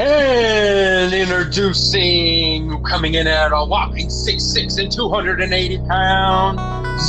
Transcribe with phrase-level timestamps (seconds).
[0.00, 6.58] And introducing, coming in at a whopping 6'6 and 280 pounds,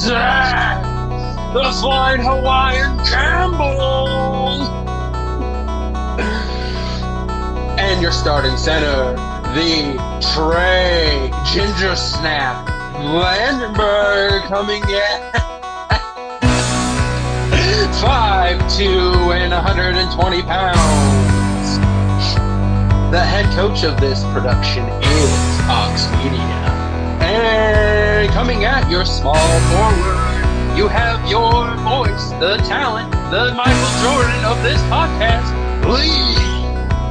[0.04, 0.84] Zach,
[1.54, 4.10] the Flying Hawaiian Campbell.
[7.80, 9.14] And your starting center,
[9.56, 9.96] the
[10.34, 12.68] Trey Ginger Snap
[13.00, 15.32] Landenberg, coming in.
[18.02, 21.31] Five two and 120 pounds.
[23.12, 26.40] The head coach of this production is Ox Media.
[27.22, 34.46] And coming at your small forward, you have your voice, the talent, the Michael Jordan
[34.46, 35.52] of this podcast,
[35.92, 36.38] Lee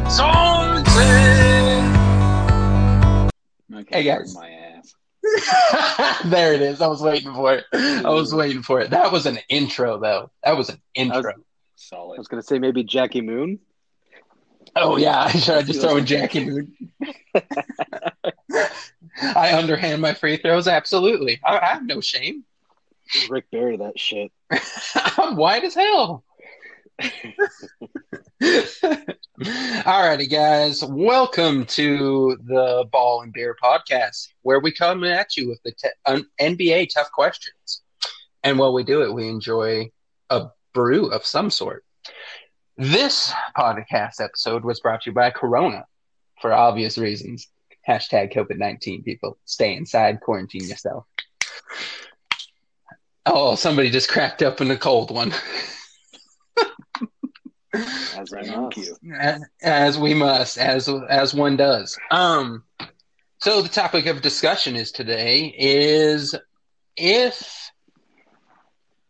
[0.09, 1.93] Sorensen.
[3.81, 4.35] Okay, Hey, guys.
[4.35, 4.95] My ass.
[6.25, 6.81] there it is.
[6.81, 7.65] I was waiting for it.
[7.75, 8.89] I was waiting for it.
[8.89, 10.31] That was an intro, though.
[10.45, 11.33] That was an intro.
[11.33, 11.35] I
[11.77, 12.17] Solid.
[12.19, 13.59] was gonna say maybe Jackie Moon.
[14.77, 16.75] Oh yeah, should I just throw in Jackie Moon?
[19.23, 20.69] I underhand my free throws.
[20.69, 22.45] Absolutely, I, I have no shame.
[23.29, 24.31] Rick Barry that shit.
[25.19, 26.25] I'm white as hell.
[28.41, 35.61] Alrighty, guys, welcome to the Ball and Beer podcast, where we come at you with
[35.65, 37.83] the te- un- NBA tough questions,
[38.45, 39.91] and while we do it, we enjoy
[40.29, 41.85] a brew of some sort.
[42.81, 45.85] This podcast episode was brought to you by Corona
[46.41, 47.47] for obvious reasons.
[47.87, 49.37] Hashtag COVID 19, people.
[49.45, 51.05] Stay inside, quarantine yourself.
[53.27, 55.31] Oh, somebody just cracked up in a cold one.
[57.75, 58.75] As Right I on must.
[58.75, 58.97] cue.
[59.19, 61.99] As- As we must, as as one does.
[62.11, 62.65] Um,
[63.43, 66.35] so the topic of discussion is today is
[66.97, 67.70] if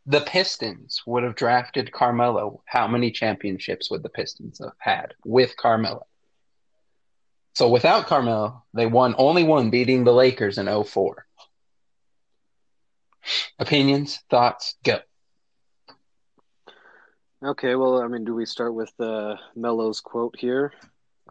[0.06, 5.56] the Pistons would have drafted Carmelo, how many championships would the Pistons have had with
[5.56, 6.06] Carmelo?
[7.54, 11.26] So without Carmelo, they won only one, beating the Lakers in 04.
[13.58, 14.98] Opinions, thoughts, go.
[17.44, 20.72] Okay, well, I mean, do we start with uh, Melo's quote here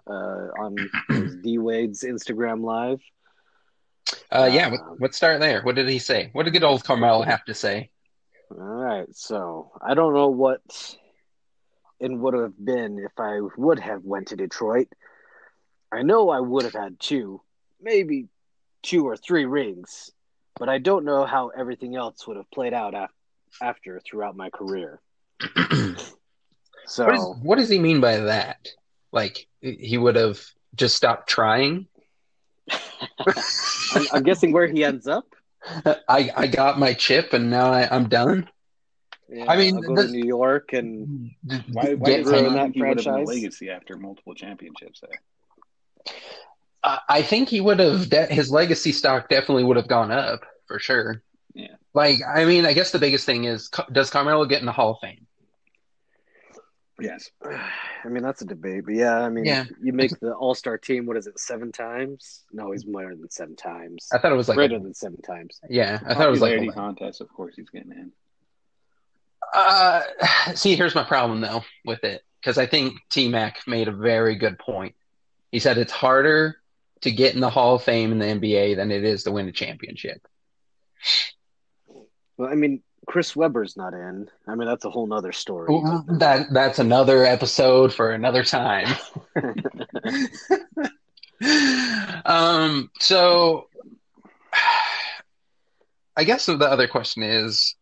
[0.07, 0.11] uh,
[0.59, 0.75] on
[1.43, 2.99] D Wade's Instagram Live?
[4.31, 5.61] Uh, yeah, Um, let- let's start there.
[5.63, 6.29] What did he say?
[6.33, 7.91] What did good old Carmelo have to say?
[8.51, 10.61] All right, so I don't know what
[11.99, 14.87] it would have been if I would have went to Detroit.
[15.91, 17.41] I know I would have had two,
[17.81, 18.27] maybe
[18.81, 20.11] two or three rings,
[20.57, 23.11] but I don't know how everything else would have played out af-
[23.61, 24.99] after throughout my career.
[26.89, 28.67] So What, is, what does he mean by that?
[29.11, 30.43] Like he would have
[30.75, 31.85] just stopped trying?
[32.71, 35.25] I'm, I'm guessing where he ends up.
[36.07, 38.49] I I got my chip and now I, I'm done.
[39.31, 41.31] Yeah, I mean, I'll go the- to New York and
[41.71, 43.27] Why, why Get did ruin he him- that think would have a franchise?
[43.27, 46.13] legacy after multiple championships there?
[46.83, 50.41] I I think he would have de- his legacy stock definitely would have gone up
[50.67, 51.21] for sure.
[51.53, 51.75] Yeah.
[51.93, 54.91] Like I mean, I guess the biggest thing is does Carmelo get in the Hall
[54.91, 55.27] of Fame?
[57.01, 57.31] Yes.
[57.45, 59.65] I mean that's a debate, but yeah, I mean Yeah.
[59.81, 61.05] you make the All Star team.
[61.05, 61.39] What is it?
[61.39, 62.43] Seven times?
[62.51, 64.07] No, he's more than seven times.
[64.13, 65.59] I thought it was like Greater than seven times.
[65.69, 67.21] yeah, I thought it was like Popularity contest.
[67.21, 68.11] Of course, he's getting in.
[69.53, 70.01] Uh,
[70.55, 74.35] see, here's my problem though with it because I think T Mac made a very
[74.35, 74.95] good point.
[75.51, 76.57] He said it's harder
[77.01, 79.47] to get in the Hall of Fame in the NBA than it is to win
[79.47, 80.25] a championship.
[82.37, 84.29] Well, I mean Chris Webber's not in.
[84.47, 85.67] I mean that's a whole nother story.
[86.19, 88.85] That that's another episode for another time.
[92.25, 93.67] um, so
[96.15, 97.73] I guess the other question is,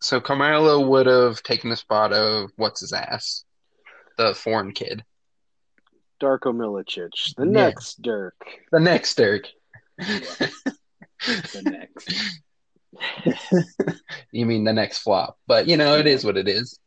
[0.00, 3.44] so Carmelo would have taken the spot of what's his ass,
[4.16, 5.04] the foreign kid,
[6.18, 7.50] Darko Milicic, the Yeah.
[7.50, 8.36] next Dirk.
[8.72, 9.48] the next Dirk.
[11.26, 12.40] The next.
[14.32, 15.38] You mean the next flop?
[15.46, 16.78] But you know, it is what it is.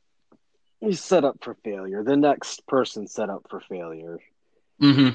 [0.80, 2.04] He's set up for failure.
[2.04, 4.18] The next person set up for failure.
[4.80, 5.10] hmm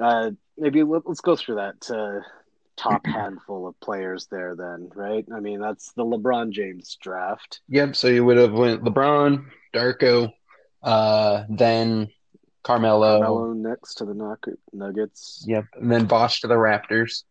[0.00, 2.20] Uh, maybe let, let's go through that uh,
[2.76, 4.54] top handful of players there.
[4.54, 5.24] Then, right?
[5.34, 7.60] I mean, that's the LeBron James draft.
[7.68, 7.96] Yep.
[7.96, 10.32] So you would have went LeBron, Darko,
[10.82, 12.08] uh, then
[12.62, 13.20] Carmelo.
[13.20, 14.36] Carmelo next to the
[14.72, 15.44] Nuggets.
[15.46, 15.64] Yep.
[15.74, 17.22] And then Bosh to the Raptors.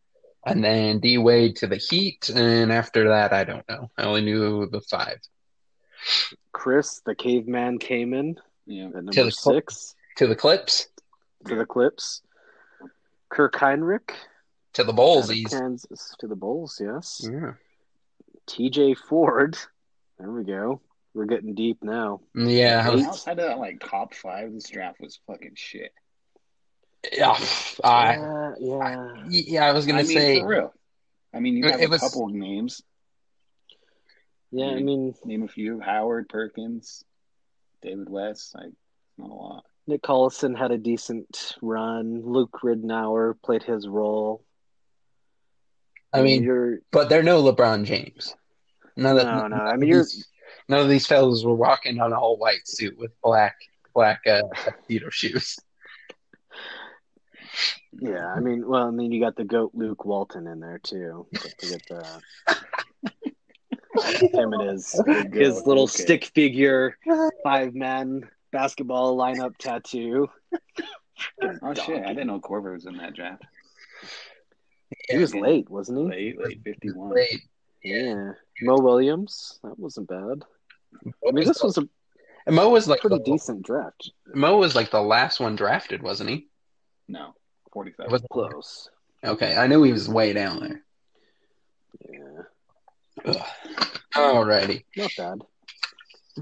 [0.46, 2.30] And then D Wade to the Heat.
[2.30, 3.90] And after that, I don't know.
[3.98, 5.20] I only knew the five.
[6.52, 8.86] Chris, the caveman, came in Yeah.
[8.88, 10.88] at To number the Cl- six To the Clips.
[11.48, 12.22] to the Clips.
[13.30, 14.12] Kirk Hinrich,
[14.74, 14.96] To the out
[15.56, 16.80] of Kansas to the Bulls.
[16.84, 17.28] Yes.
[17.30, 17.54] Yeah.
[18.46, 18.94] T.J.
[18.94, 19.58] Ford.
[20.20, 20.80] There we go.
[21.16, 22.22] We're getting deep now.
[22.36, 22.84] Yeah.
[22.86, 25.92] I was- Outside of that, like top five, this draft was fucking shit.
[27.14, 27.38] Yeah,
[27.84, 28.16] I,
[28.60, 29.42] yeah, yeah.
[29.48, 30.74] yeah, I was gonna I mean, say for real.
[31.34, 32.82] I mean, you It- have it a was- couple of names.
[34.52, 37.04] Yeah, I mean, Name a few: Howard Perkins,
[37.82, 38.56] David West.
[38.56, 38.72] Like
[39.18, 39.66] not a lot.
[39.88, 42.22] Nick Collison had a decent run.
[42.26, 44.44] Luke Ridnour played his role.
[46.14, 48.34] I mean, you're but they're no LeBron James.
[48.96, 49.56] None of, no, no.
[49.58, 50.26] I mean, you're these,
[50.70, 53.56] none of these fellas were walking on an all white suit with black
[53.94, 55.60] black uh, tuxedo shoes.
[57.94, 58.34] Yeah.
[58.34, 61.28] I mean, well, I mean, you got the goat Luke Walton in there too.
[61.34, 62.22] Don't forget the
[64.34, 66.04] him and his his little okay.
[66.04, 66.98] stick figure
[67.44, 70.30] five man basketball lineup tattoo.
[71.42, 72.04] Oh shit!
[72.04, 73.44] I didn't know Korver was in that draft.
[75.10, 76.34] He was late, wasn't he?
[76.34, 77.10] Late, late fifty-one.
[77.10, 77.42] Great.
[77.84, 78.32] Yeah.
[78.62, 80.44] Mo Williams, that wasn't bad.
[81.28, 81.88] I mean, this was a
[82.48, 84.12] And Mo was like pretty the, decent draft.
[84.34, 86.48] Mo was like the last one drafted, wasn't he?
[87.08, 87.36] No,
[87.76, 88.12] forty-seven.
[88.12, 88.90] Was Close.
[89.24, 89.56] okay.
[89.56, 90.82] I knew he was way down there.
[92.10, 92.42] Yeah,
[93.26, 93.46] Ugh.
[94.16, 94.84] Alrighty.
[94.98, 95.42] not bad.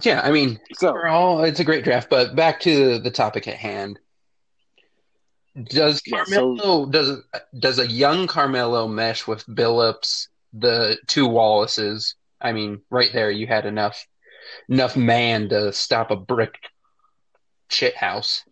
[0.01, 2.09] Yeah, I mean, So, overall, it's a great draft.
[2.09, 3.99] But back to the topic at hand.
[5.61, 7.21] Does Yeah, so- Carmelo does
[7.59, 12.15] does a young Carmelo mesh with Billups, the two Wallaces?
[12.41, 14.05] I mean, right there, you had enough
[14.69, 16.55] enough man to stop a brick
[17.69, 18.43] shit house.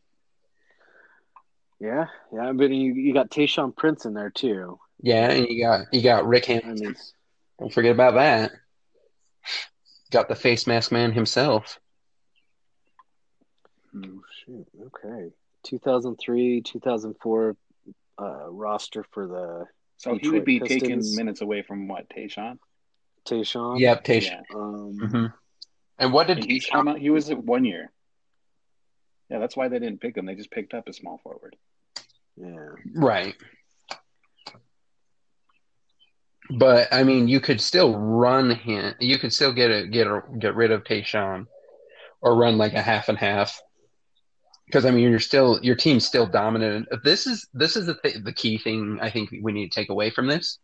[1.81, 2.51] Yeah, yeah.
[2.53, 4.79] but you, you got Tayshaun Prince in there too.
[5.01, 6.95] Yeah, and you got you got Rick I mean,
[7.59, 8.51] Don't forget about that.
[10.11, 11.79] Got the face mask man himself.
[13.95, 15.31] Oh shoot, okay.
[15.63, 17.57] 2003, 2004
[18.19, 19.65] uh, roster for the
[19.97, 20.81] So he would be Pistons.
[20.81, 22.59] taking minutes away from what Tayshaun.
[23.25, 23.79] Tayshaun.
[23.79, 24.21] Yep, Tayshaun.
[24.21, 24.55] Yeah.
[24.55, 25.25] Um, hmm
[25.97, 26.99] And what did And he's come out.
[26.99, 27.91] He was at one year.
[29.31, 30.27] Yeah, that's why they didn't pick him.
[30.27, 31.55] They just picked up a small forward.
[32.37, 32.69] Yeah.
[32.95, 33.35] Right.
[36.49, 38.93] But I mean, you could still run him.
[38.99, 41.47] You could still get a get a, get rid of Tayshaun,
[42.21, 43.61] or run like a half and half.
[44.65, 46.87] Because I mean, you're still your team's still dominant.
[47.03, 49.89] This is this is the th- the key thing I think we need to take
[49.89, 50.59] away from this.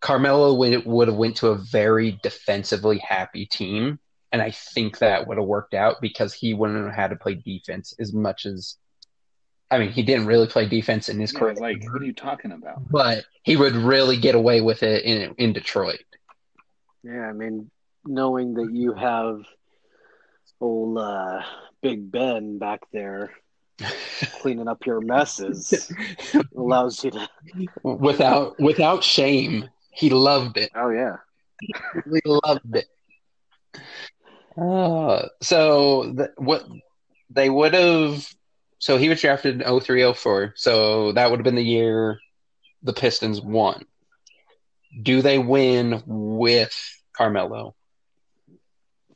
[0.00, 3.98] Carmelo would would have went to a very defensively happy team,
[4.32, 7.34] and I think that would have worked out because he wouldn't have had to play
[7.34, 8.76] defense as much as.
[9.70, 12.12] I mean, he didn't really play defense in his Yeah, career like, what are you
[12.14, 12.82] talking about?
[12.90, 16.00] but he would really get away with it in in Detroit.
[17.02, 17.70] Yeah, I mean,
[18.04, 19.42] knowing that you have
[20.60, 21.42] old uh,
[21.82, 23.30] Big Ben back there
[24.40, 25.90] cleaning up your messes
[26.56, 27.28] allows you to.
[27.82, 30.70] without without shame, he loved it.
[30.74, 31.16] Oh yeah,
[32.12, 32.86] He loved it.
[34.56, 36.66] Uh, so th- what
[37.30, 38.26] they would have.
[38.78, 40.54] So he was drafted in 03, 04.
[40.56, 42.18] So that would have been the year
[42.82, 43.84] the Pistons won.
[45.02, 46.74] Do they win with
[47.12, 47.74] Carmelo?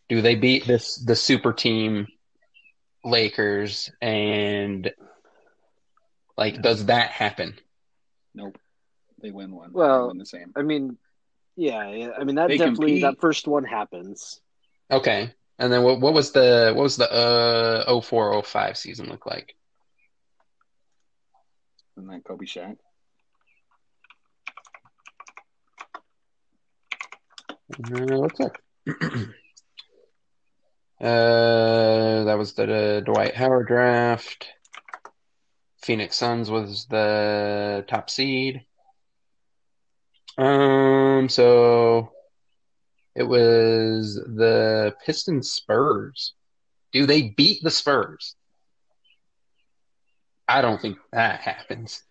[0.09, 2.07] Do they beat this the super team
[3.05, 4.93] Lakers and
[6.37, 7.55] like does that happen?
[8.35, 8.59] Nope.
[9.23, 9.73] They win one.
[9.73, 10.53] Well, win the same.
[10.57, 10.99] I mean,
[11.57, 12.11] yeah, yeah.
[12.19, 13.03] I mean that They definitely compete.
[13.03, 14.41] that first one happens.
[14.91, 15.33] Okay.
[15.63, 19.55] And then what what was the what was the uh 04 05 season look like?
[21.97, 22.79] Isn't that Kobe Shaq?
[27.79, 28.57] Uh, what's that?
[31.01, 34.49] uh, that was the uh, Dwight Howard draft.
[35.81, 38.67] Phoenix Suns was the top seed.
[40.39, 42.11] Um, so
[43.15, 46.35] it was the Pistons Spurs.
[46.93, 48.37] Do they beat the Spurs?
[50.49, 52.03] I don't think that happens.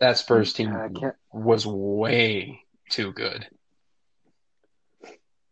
[0.00, 1.14] That Spurs team I can't.
[1.32, 3.46] was way too good.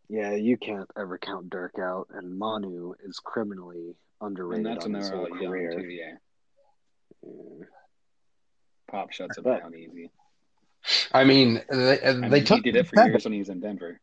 [0.08, 4.92] Yeah, you can't ever count Dirk out, and Manu is criminally underrated And that's on
[4.92, 5.80] when his whole young career.
[5.80, 5.86] too.
[5.86, 6.14] Yeah.
[7.22, 7.64] Yeah.
[8.90, 10.10] Pop shuts it down easy.
[11.12, 13.50] I mean, they, I they mean, took he did it for years when he was
[13.50, 14.00] in Denver.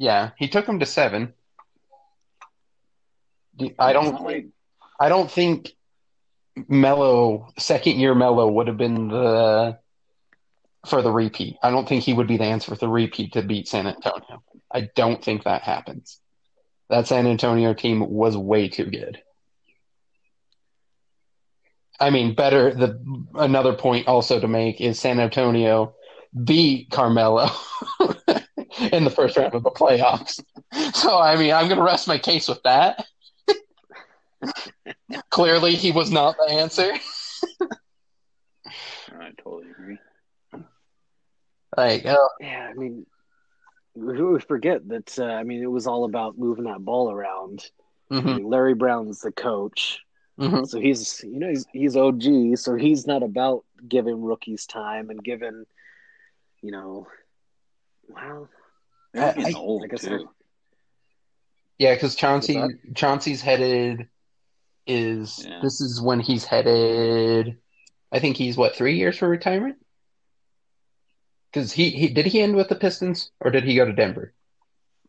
[0.00, 1.34] Yeah, he took him to seven.
[3.78, 4.50] I don't.
[4.98, 5.72] I don't think
[6.68, 9.78] Melo second year Melo would have been the
[10.86, 11.58] for the repeat.
[11.62, 14.42] I don't think he would be the answer for the repeat to beat San Antonio.
[14.72, 16.18] I don't think that happens.
[16.88, 19.20] That San Antonio team was way too good.
[22.00, 22.72] I mean, better.
[22.72, 22.98] The
[23.34, 25.94] another point also to make is San Antonio
[26.42, 27.50] beat Carmelo
[28.92, 30.42] in the first round of the playoffs.
[30.94, 33.04] So I mean, I'm going to rest my case with that.
[35.30, 36.92] Clearly, he was not the answer.
[38.66, 39.98] I totally agree.
[41.76, 43.04] Like, uh, yeah, I mean,
[43.94, 45.18] we forget that.
[45.18, 47.64] Uh, I mean, it was all about moving that ball around.
[48.10, 48.28] Mm-hmm.
[48.28, 50.00] I mean, Larry Brown's the coach,
[50.38, 50.64] mm-hmm.
[50.64, 55.22] so he's you know he's he's OG, so he's not about giving rookies time and
[55.22, 55.64] giving,
[56.62, 57.06] you know,
[58.08, 58.48] well,
[59.12, 60.28] they're I- getting I- old I guess too.
[61.78, 62.62] yeah, because Chauncey
[62.94, 64.08] Chauncey's headed
[64.86, 65.60] is Yeah.
[65.62, 67.58] this is when he's headed.
[68.12, 69.76] I think he's what three years for retirement.
[71.52, 74.32] Because he, he did he end with the Pistons or did he go to Denver?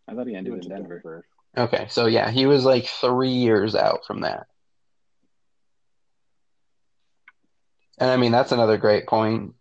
[0.08, 1.25] I thought he he ended went in to Denver.
[1.58, 4.48] Okay, so yeah, he was like three years out from that.
[7.98, 9.53] And I mean, that's another great point.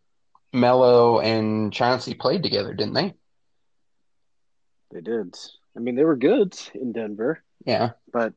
[0.53, 3.15] Mello and Chauncey played together, didn't they?
[4.91, 5.37] They did.
[5.77, 8.33] I mean, they were good in Denver, Yeah, but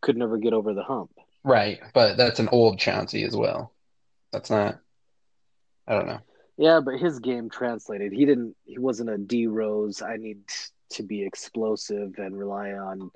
[0.00, 1.10] could never get over the hump.
[1.44, 1.78] right.
[1.92, 3.72] But that's an old Chauncey as well.
[4.32, 4.78] That's not,
[5.86, 6.20] I don't know.
[6.56, 8.12] Yeah, but his game translated.
[8.12, 8.54] He didn't.
[8.64, 10.02] He wasn't a D Rose.
[10.02, 10.40] I need
[10.90, 13.10] to be explosive and rely on,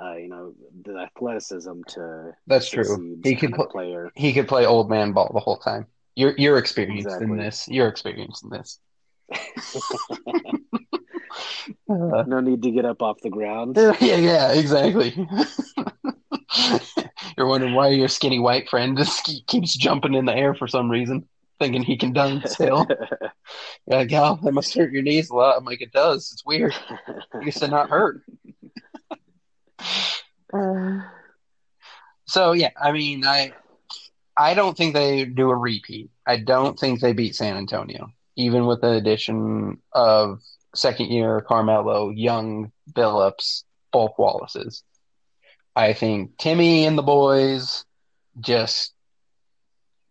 [0.00, 3.18] uh, you know, the athleticism to That's true.
[3.22, 4.10] He could put, player.
[4.14, 5.86] he could play old man ball the whole time.
[6.16, 7.68] You're you're experienced in this.
[7.68, 8.78] You're experienced in this.
[11.88, 13.76] Uh, No need to get up off the ground.
[14.00, 15.14] yeah, yeah, exactly.
[17.36, 20.90] You're wondering why your skinny white friend just keeps jumping in the air for some
[20.90, 21.28] reason,
[21.58, 22.86] thinking he can dunk still.
[23.86, 25.56] You're like, oh, that must hurt your knees a lot.
[25.56, 26.30] I'm like, it does.
[26.32, 26.74] It's weird.
[27.40, 28.22] You to not hurt.
[32.26, 33.52] So yeah, I mean, I
[34.36, 36.10] I don't think they do a repeat.
[36.26, 40.40] I don't think they beat San Antonio, even with the addition of
[40.74, 44.82] second year Carmelo, Young, Billups, both Wallaces.
[45.74, 47.84] I think Timmy and the boys
[48.40, 48.92] just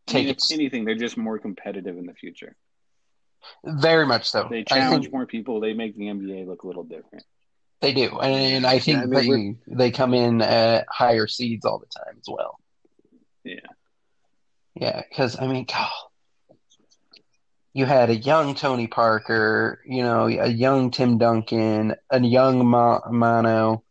[0.07, 0.85] take Any- it anything.
[0.85, 2.55] They're just more competitive in the future.
[3.63, 4.47] very much so.
[4.49, 5.59] They challenge think more people.
[5.61, 7.23] They make the NBA look a little different.
[7.81, 11.63] they do, and I think Yeah, I mean, they they come in at higher seeds
[11.65, 12.59] all the time as well.
[13.45, 13.59] Yeah.
[14.75, 15.89] Yeah, because I mean, God,
[17.79, 23.09] you had a young Tony Parker, you know, a young Tim Duncan, a young Ma-
[23.09, 23.83] Mano.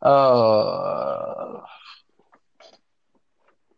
[0.00, 1.60] Uh,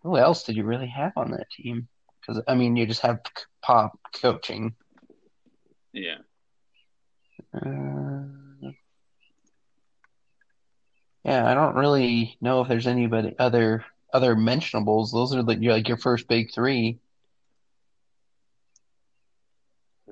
[0.04, 1.88] who else did you really have on that team?
[2.20, 3.18] Because I mean, you just have
[3.60, 4.76] Pop coaching.
[5.92, 6.18] Yeah.
[7.52, 8.70] Uh,
[11.24, 13.84] yeah, I don't really know if there's anybody other
[14.14, 15.10] other mentionables.
[15.10, 17.00] Those are like your like your first big three.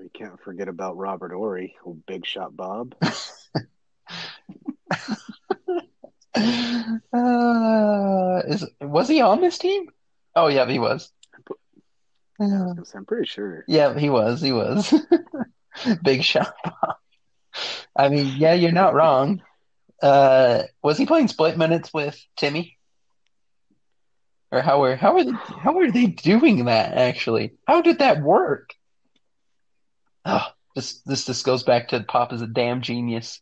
[0.07, 2.95] You can't forget about Robert Horry, old Big Shot Bob.
[7.13, 9.89] Uh, is was he on this team?
[10.37, 11.11] Oh yeah, he was.
[12.39, 13.65] I'm pretty sure.
[13.67, 14.43] yeah, he was.
[14.43, 14.93] He was.
[16.03, 16.55] Big shot.
[16.63, 16.97] Bob.
[17.97, 19.43] I mean, yeah, you're not wrong.
[20.03, 22.77] Uh, was he playing split minutes with Timmy?
[24.53, 27.55] Or how were how are they how were they doing that actually?
[27.67, 28.75] How did that work?
[30.27, 33.41] Oh, this this just goes back to Pop is a damn genius.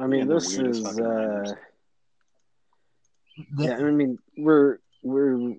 [0.00, 0.84] I mean, Yeah, this is.
[0.86, 1.54] Uh,
[3.56, 5.54] The- yeah, I mean, we're we're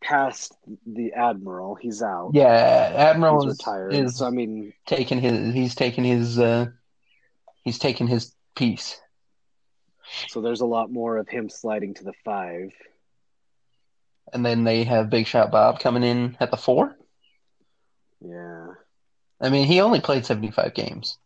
[0.00, 0.54] past
[0.86, 1.74] the admiral.
[1.76, 2.30] He's out.
[2.32, 3.94] yeah, Admiral he's is, retired.
[3.94, 6.66] is So I mean, taking his he's taking his uh
[7.64, 9.00] he's taking his piece.
[10.28, 12.70] so there's a lot more of him sliding to the five.
[14.32, 16.96] And then they have Big Shot Bob coming in at the four.
[18.24, 18.66] Yeah.
[19.40, 21.18] I mean, he only played 75 games.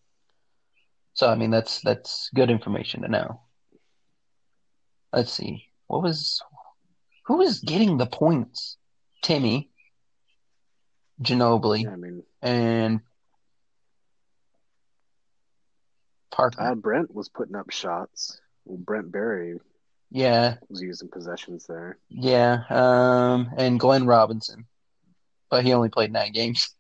[1.14, 3.40] So I mean, that's that's good information to know.
[5.12, 5.64] Let's see.
[5.86, 6.42] What was
[7.26, 8.76] who was getting the points?
[9.22, 9.70] Timmy,
[11.22, 13.00] Ginobili, yeah I mean, and
[16.30, 16.72] Parker.
[16.72, 18.40] uh, Brent was putting up shots.
[18.64, 19.58] Well, Brent Barry
[20.10, 21.98] yeah, was using possessions there.
[22.08, 22.62] yeah.
[22.70, 24.66] Um, and Glenn Robinson,
[25.50, 26.75] but he only played nine games.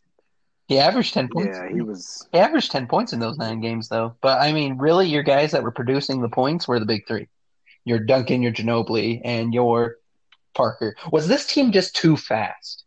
[0.66, 1.56] He averaged ten points.
[1.58, 2.28] Yeah, he was.
[2.32, 4.16] He averaged 10 points in those nine games, though.
[4.20, 7.28] But I mean, really, your guys that were producing the points were the big three.
[7.84, 9.96] Your Duncan, your Ginobili, and your
[10.54, 10.96] Parker.
[11.12, 12.84] Was this team just too fast?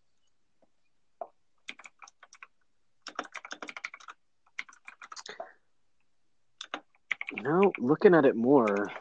[7.37, 8.91] You know, looking at it more,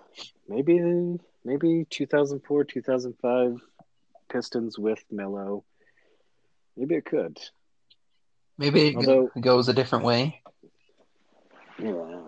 [0.48, 3.60] maybe maybe 2004, 2005
[4.28, 5.64] Pistons with Melo.
[6.76, 7.38] Maybe it could.
[8.58, 10.42] Maybe it Although- goes a different way.
[11.78, 12.22] Yeah.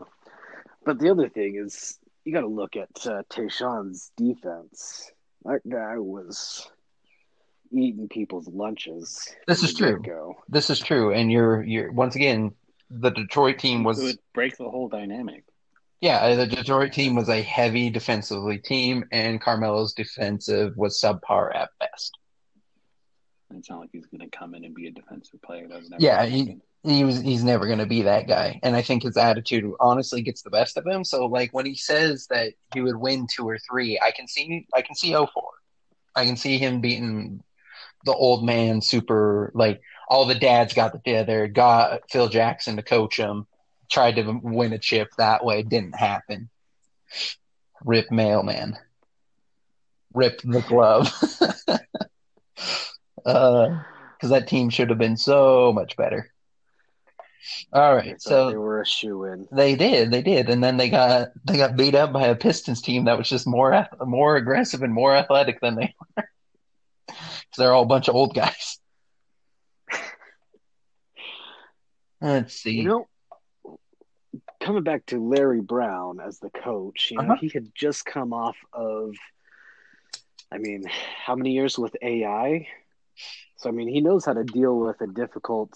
[0.85, 5.11] But the other thing is, you got to look at uh, Tayshaun's defense.
[5.45, 6.71] That guy was
[7.73, 9.29] eating people's lunches.
[9.47, 10.01] This is true.
[10.01, 10.37] get-go.
[10.49, 12.53] This is true, and you're you're once again
[12.91, 15.45] the Detroit team was It was would break the whole dynamic.
[16.01, 21.71] yeah the Detroit team was a heavy defensively team, and Carmelo's defensive was subpar at
[21.79, 22.17] best.
[23.57, 25.67] It's not like he's going to come in and be a defensive player.
[25.69, 28.75] That was never Yeah, he- He was he's never going to be that guy, and
[28.75, 31.05] I think his attitude honestly gets the best of him.
[31.05, 34.67] So like when he says that he would win two or three, I can see
[34.75, 35.29] I can see 04.
[36.17, 37.43] I can see him beating
[38.07, 43.19] the old man super like all the dads got together, got Phil Jackson to coach
[43.19, 43.47] him,
[43.91, 46.49] tried to win a chip that way, didn't happen.
[47.85, 48.79] Rip mailman.
[50.15, 51.13] Rip the glove.
[53.27, 53.69] uh
[54.17, 56.31] because that team should have been so much better.
[57.73, 59.49] All right, so right, they were a shoe in.
[59.51, 62.83] they did, they did, and then they got they got beat up by a Pistons
[62.83, 66.25] team that was just more more aggressive and more athletic than they were.
[67.53, 68.79] So they're all a bunch of old guys.
[72.21, 72.73] Let's see.
[72.73, 73.09] You know,
[74.61, 77.37] coming back to Larry Brown as the coach, you know, Uh-huh.
[77.41, 79.15] he had just come off of,
[80.53, 80.85] I mean,
[81.25, 82.69] how many years with AI?
[83.57, 85.73] So, I mean, he knows how to deal with a difficult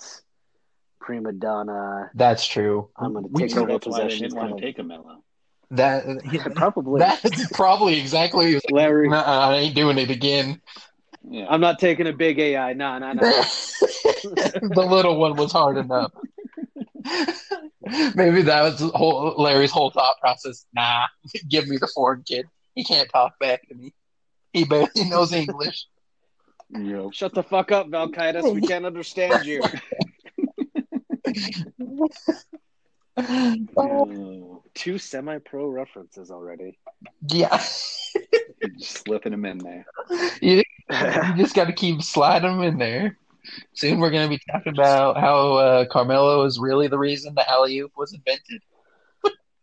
[1.00, 2.10] prima donna.
[2.14, 2.88] That's true.
[2.96, 5.22] I'm gonna take took- over That's why didn't want Kind to of, take a Melo.
[5.72, 6.98] that probably.
[7.00, 8.60] that's probably exactly.
[8.70, 10.60] Larry, Nuh-uh, I ain't doing it again.
[11.28, 11.46] Yeah.
[11.48, 12.74] I'm not taking a big AI.
[12.74, 13.20] No, no, no.
[13.22, 16.12] the little one was hard enough.
[18.14, 20.64] Maybe that was whole, Larry's whole thought process.
[20.74, 21.06] Nah,
[21.48, 22.46] give me the foreign kid.
[22.74, 23.92] He can't talk back to me.
[24.52, 25.86] He barely knows English.
[26.74, 27.12] Yep.
[27.12, 28.52] Shut the fuck up, Vakidis.
[28.52, 29.62] We can't understand you.
[34.74, 36.78] Two semi-pro references already.
[37.28, 39.86] yeah, just slipping them in there.
[40.42, 40.56] you,
[40.90, 43.16] you just got to keep sliding them in there.
[43.74, 47.48] Soon we're going to be talking about how uh, Carmelo is really the reason the
[47.48, 48.62] alley oop was invented.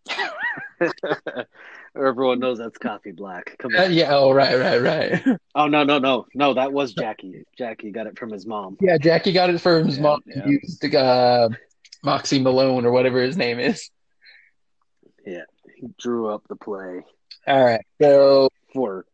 [1.96, 3.58] Everyone knows that's coffee black.
[3.60, 3.94] Come Uh, on.
[3.94, 4.16] yeah.
[4.16, 5.38] Oh, right, right, right.
[5.56, 6.54] Oh no, no, no, no.
[6.54, 7.44] That was Jackie.
[7.58, 8.78] Jackie got it from his mom.
[8.80, 10.22] Yeah, Jackie got it from his Yeah, mom.
[10.26, 10.44] yeah.
[10.46, 11.50] He used uh,
[12.04, 13.90] Moxie Malone or whatever his name is.
[15.26, 15.42] Yeah,
[15.76, 17.02] he drew up the play
[17.48, 17.82] All right.
[18.02, 19.06] So for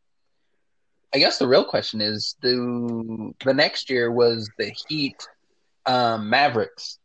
[1.14, 5.28] I guess the real question is: the the next year was the Heat
[5.88, 7.00] um, Mavericks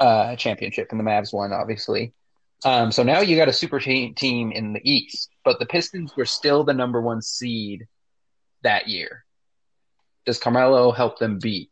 [0.00, 2.12] uh, championship, and the Mavs won, obviously.
[2.64, 6.16] Um, so now you got a super team team in the East, but the Pistons
[6.16, 7.86] were still the number one seed
[8.62, 9.24] that year.
[10.24, 11.70] Does Carmelo help them beat?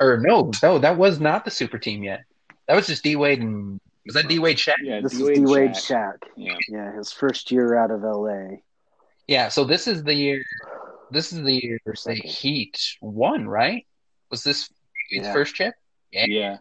[0.00, 2.24] Or no, no, that was not the super team yet.
[2.68, 4.74] That was just D Wade and was that D Wade Shaq?
[4.82, 6.18] Yeah, this is D-Wade D Wade Shaq.
[6.18, 6.28] Shaq.
[6.36, 6.56] Yeah.
[6.68, 8.62] Yeah, his first year out of L.A.
[9.26, 9.48] Yeah.
[9.48, 10.42] So this is the year.
[11.10, 12.28] This is the year the Second.
[12.28, 13.86] Heat won, right?
[14.30, 14.68] Was this
[15.08, 15.32] his Yeah.
[15.32, 15.74] first chip?
[16.12, 16.58] Yeah.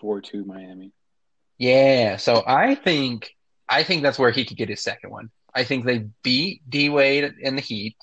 [0.00, 0.92] Four two Miami.
[1.60, 3.36] Yeah, so I think
[3.68, 5.30] I think that's where he could get his second one.
[5.54, 7.96] I think they beat D Wade in the Heat,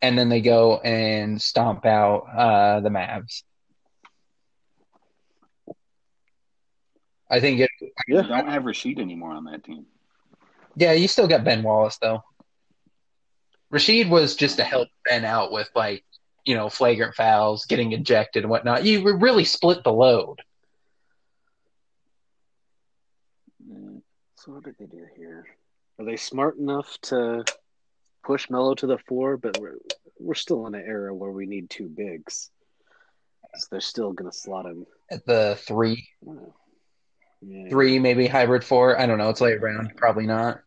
[0.00, 3.42] and then they go and stomp out uh, the Mavs.
[7.28, 7.70] I think it.
[8.06, 8.22] Yeah.
[8.22, 9.86] They don't have Rasheed anymore on that team.
[10.76, 12.22] Yeah, you still got Ben Wallace though.
[13.74, 16.04] Rasheed was just to help Ben out with like
[16.44, 18.84] you know flagrant fouls, getting ejected and whatnot.
[18.84, 20.42] You really split the load.
[23.70, 24.00] Yeah.
[24.44, 25.44] So what did they do here?
[25.98, 27.44] Are they smart enough to
[28.24, 29.36] push Melo to the four?
[29.36, 29.76] But we're
[30.18, 32.50] we're still in an era where we need two bigs.
[33.56, 34.86] So they're still gonna slot him.
[35.10, 36.54] At the three, Oh.
[37.42, 37.68] Yeah.
[37.68, 38.98] three, maybe hybrid four.
[38.98, 39.28] I don't know.
[39.30, 39.94] It's late round.
[39.96, 40.60] Probably not.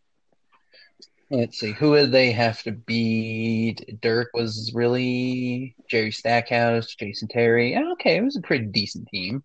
[1.31, 1.71] Let's see.
[1.71, 3.99] Who would they have to beat?
[4.01, 7.71] Dirk was really Jerry Stackhouse, Jason Terry.
[7.71, 9.43] Yeah, Okay, it was a pretty decent team.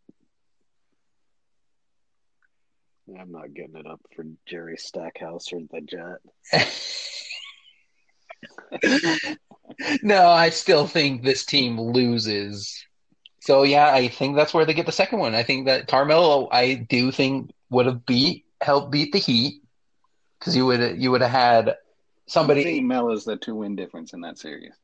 [2.97, 6.19] Yeah, I'm not getting it up for Jerry Stackhouse or the Jet.
[10.03, 12.85] no, I still think this team loses.
[13.41, 15.35] So yeah, I think that's where they get the second one.
[15.35, 19.63] I think that Carmelo, I do think would have beat helped beat the Heat
[20.39, 21.75] because you would you would have had I
[22.27, 22.63] somebody.
[22.63, 24.75] think Melo's the two win difference in that series.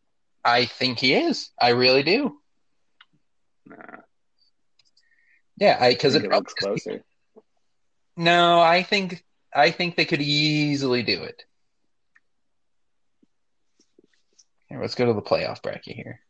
[0.45, 1.51] I think he is.
[1.61, 2.39] I really do.
[3.67, 4.03] Nah,
[5.57, 7.05] Yeah, I I because it it looks closer.
[8.17, 9.25] No, I think
[9.55, 11.45] I think they could easily do it.
[14.69, 16.21] Here, let's go to the playoff bracket here.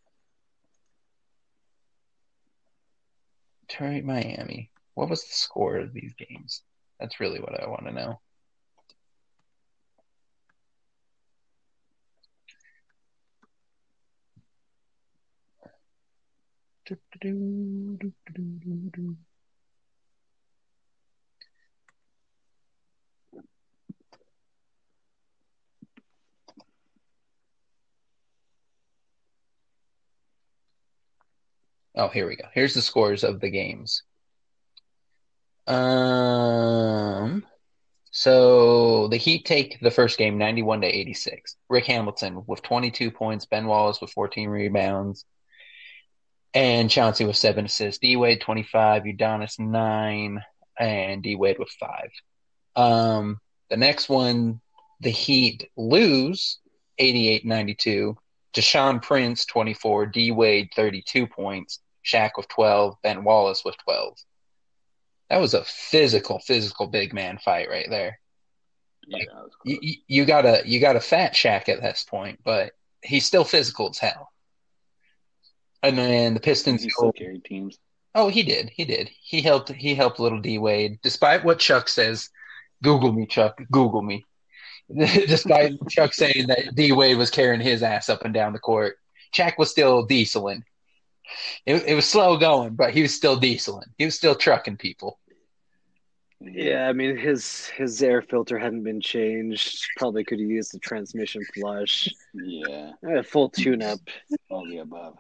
[3.69, 4.71] Detroit, Miami.
[4.95, 6.63] What was the score of these games?
[7.01, 8.21] That's really what I want to know.
[16.87, 19.17] Do, do, do,
[31.97, 32.47] Oh, here we go.
[32.53, 34.03] Here's the scores of the games.
[35.67, 37.45] Um,
[38.11, 41.57] so the Heat take the first game 91 to 86.
[41.69, 45.25] Rick Hamilton with 22 points, Ben Wallace with 14 rebounds,
[46.53, 48.01] and Chauncey with seven assists.
[48.01, 50.43] D Wade 25, Udonis 9,
[50.79, 52.11] and D Wade with 5.
[52.77, 53.39] Um,
[53.71, 54.61] the next one,
[55.01, 56.59] the Heat lose
[56.99, 58.17] 88 92.
[58.55, 64.17] Deshaun Prince 24, D Wade 32 points, Shaq with 12, Ben Wallace with 12.
[65.31, 68.21] That was a physical, physical big man fight right there.
[69.09, 72.73] Like, was You, you, got a you got a fat Shaq at this point, but
[73.03, 74.31] he's still physical as hell.
[75.83, 77.79] And then the Pistons he still carried teams.
[78.15, 78.71] Oh, he did.
[78.71, 79.11] He did.
[79.23, 79.71] He helped.
[79.71, 82.31] He helped little D Wade, despite what Chuck says.
[82.83, 83.61] Google me, Chuck.
[83.71, 84.25] Google me.
[84.97, 88.97] despite Chuck saying that D Wade was carrying his ass up and down the court,
[89.33, 90.65] Chuck was still dieseling.
[91.67, 93.89] It, it was slow going, but he was still dieseling.
[93.99, 95.19] He was still trucking people.
[96.41, 99.87] Yeah, I mean his his air filter hadn't been changed.
[99.97, 102.09] Probably could have used the transmission flush.
[102.35, 104.01] Yeah, A full tune up.
[104.51, 105.17] all the above.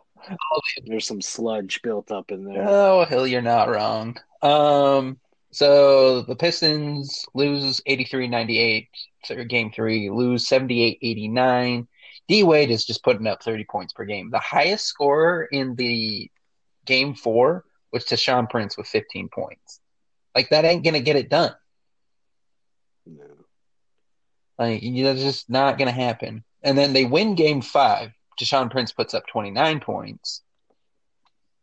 [0.84, 2.64] There's some sludge built up in there.
[2.66, 4.18] Oh, hell, you're not wrong.
[4.42, 5.18] Um,
[5.50, 8.88] so the Pistons lose 83-98
[9.26, 11.86] for game three, lose 78-89.
[12.28, 14.30] D Wade is just putting up 30 points per game.
[14.30, 16.30] The highest scorer in the
[16.84, 19.80] game four was Tayshaun Prince with 15 points.
[20.34, 21.54] Like that ain't gonna get it done.
[23.06, 23.24] No.
[24.58, 26.44] Like you know, just not gonna happen.
[26.62, 28.10] And then they win game five.
[28.40, 30.42] Tayshaun Prince puts up 29 points,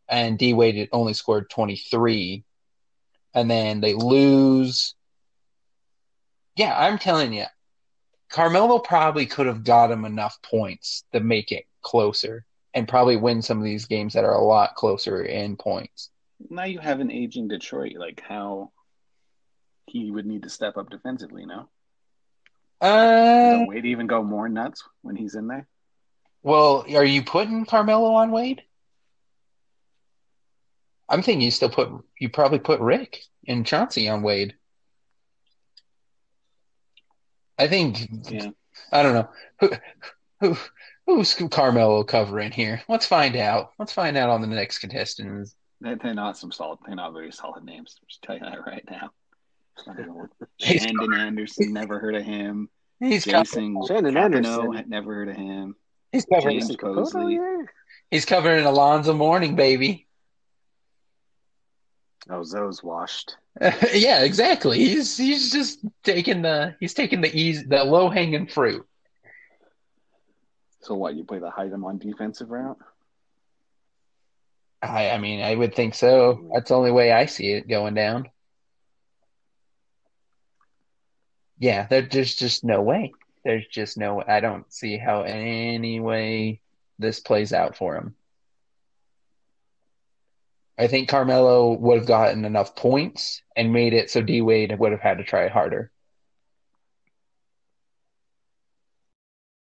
[0.08, 2.44] and D Wade only scored 23.
[3.34, 4.94] And then they lose.
[6.54, 7.46] Yeah, I'm telling you,
[8.32, 13.42] Carmelo probably could have got him enough points to make it closer and probably win
[13.42, 16.08] some of these games that are a lot closer in points.
[16.48, 17.96] Now you have an aging Detroit.
[17.96, 18.72] Like how
[19.86, 21.44] he would need to step up defensively.
[21.44, 21.68] No,
[22.80, 25.68] Uh, does Wade even go more nuts when he's in there?
[26.42, 28.62] well, are you putting Carmelo on Wade?
[31.08, 34.54] I'm thinking you still put you probably put Rick and Chauncey on Wade.
[37.58, 38.50] I think Yeah,
[38.90, 39.28] I don't know
[39.60, 39.70] who
[40.40, 40.56] who
[41.06, 42.82] who's Carmelo covering here.
[42.88, 43.72] Let's find out.
[43.78, 45.54] Let's find out on the next contestants.
[45.80, 46.78] they, they're not some solid.
[46.86, 47.96] They're not very solid names.
[48.00, 49.10] I'm just tell you that right now.
[49.76, 50.30] It's not gonna work.
[50.58, 52.68] He's Shandon Anderson, never heard of him.
[53.00, 54.72] He's covering, Jason Shannon Kapono, Anderson.
[54.74, 55.74] had never heard of him.
[56.12, 57.34] he's covering James Jason Mosley.
[57.34, 57.62] Yeah.
[58.12, 60.06] he's covering Alonzo Mourning, baby.
[62.30, 63.36] Oh, Zoe's washed.
[63.92, 64.78] yeah, exactly.
[64.78, 68.86] He's he's just taking the he's taking the easy the low hanging fruit.
[70.80, 71.14] So what?
[71.14, 72.78] You play the hide him on defensive route?
[74.80, 76.50] I I mean I would think so.
[76.52, 78.28] That's the only way I see it going down.
[81.58, 83.12] Yeah, there, there's just no way.
[83.44, 84.22] There's just no.
[84.26, 86.60] I don't see how any way
[86.98, 88.16] this plays out for him.
[90.82, 94.90] I think Carmelo would have gotten enough points and made it so D Wade would
[94.90, 95.92] have had to try harder.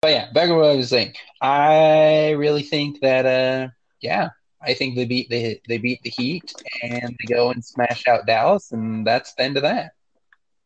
[0.01, 1.13] But yeah, back to what I was saying.
[1.41, 4.29] I really think that uh yeah,
[4.61, 6.53] I think they beat the they beat the Heat
[6.83, 9.93] and they go and smash out Dallas and that's the end of that.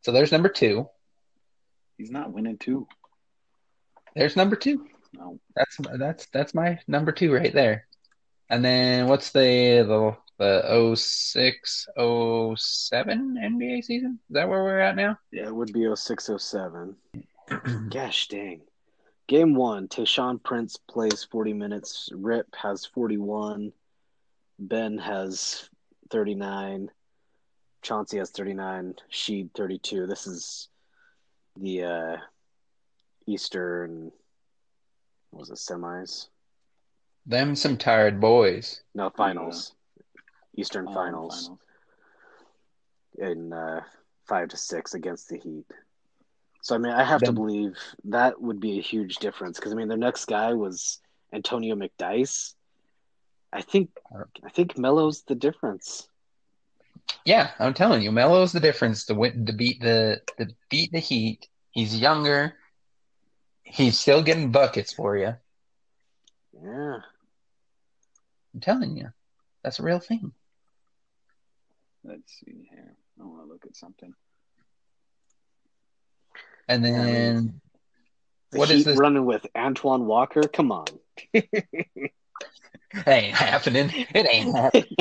[0.02, 0.88] So there's number two.
[1.96, 2.86] He's not winning two.
[4.14, 4.86] There's number two.
[5.14, 7.86] No, That's that's that's my number two right there.
[8.50, 14.18] And then what's the the the 06 07 NBA season?
[14.28, 15.18] Is that where we're at now?
[15.30, 16.96] Yeah, it would be 0607.
[17.90, 18.62] Gosh dang.
[19.28, 22.08] Game one, Tayshaun Prince plays 40 minutes.
[22.12, 23.72] Rip has 41.
[24.58, 25.68] Ben has
[26.10, 26.90] 39.
[27.82, 28.94] Chauncey has 39.
[29.10, 30.06] Sheed 32.
[30.06, 30.68] This is
[31.56, 32.16] the uh,
[33.26, 34.12] Eastern,
[35.30, 36.28] what was it, semis?
[37.26, 38.82] Them some tired boys.
[38.94, 39.72] No, finals.
[40.56, 41.50] Eastern Oh, finals.
[43.18, 43.82] in uh,
[44.26, 45.66] five to six against the Heat.
[46.62, 49.76] So I mean, I have to believe that would be a huge difference because I
[49.76, 51.00] mean, the next guy was
[51.32, 52.54] Antonio McDyess.
[53.52, 53.90] I think
[54.44, 56.08] I think Melo's the difference.
[57.24, 61.00] Yeah, I'm telling you, Melo's the difference to win to beat the to beat the
[61.00, 61.48] Heat.
[61.70, 62.54] He's younger.
[63.64, 65.34] He's still getting buckets for you.
[66.52, 66.98] Yeah,
[68.54, 69.12] I'm telling you.
[69.62, 70.32] That's a real thing.
[72.04, 72.96] Let's see here.
[73.20, 74.12] I want to look at something.
[76.68, 77.60] And Yeah, I mean- then
[78.50, 78.98] The What is this?
[78.98, 80.42] running with Antoine Walker?
[80.42, 80.86] Come on.
[81.32, 81.48] it
[83.06, 83.90] ain't happening.
[84.14, 84.96] It ain't happening.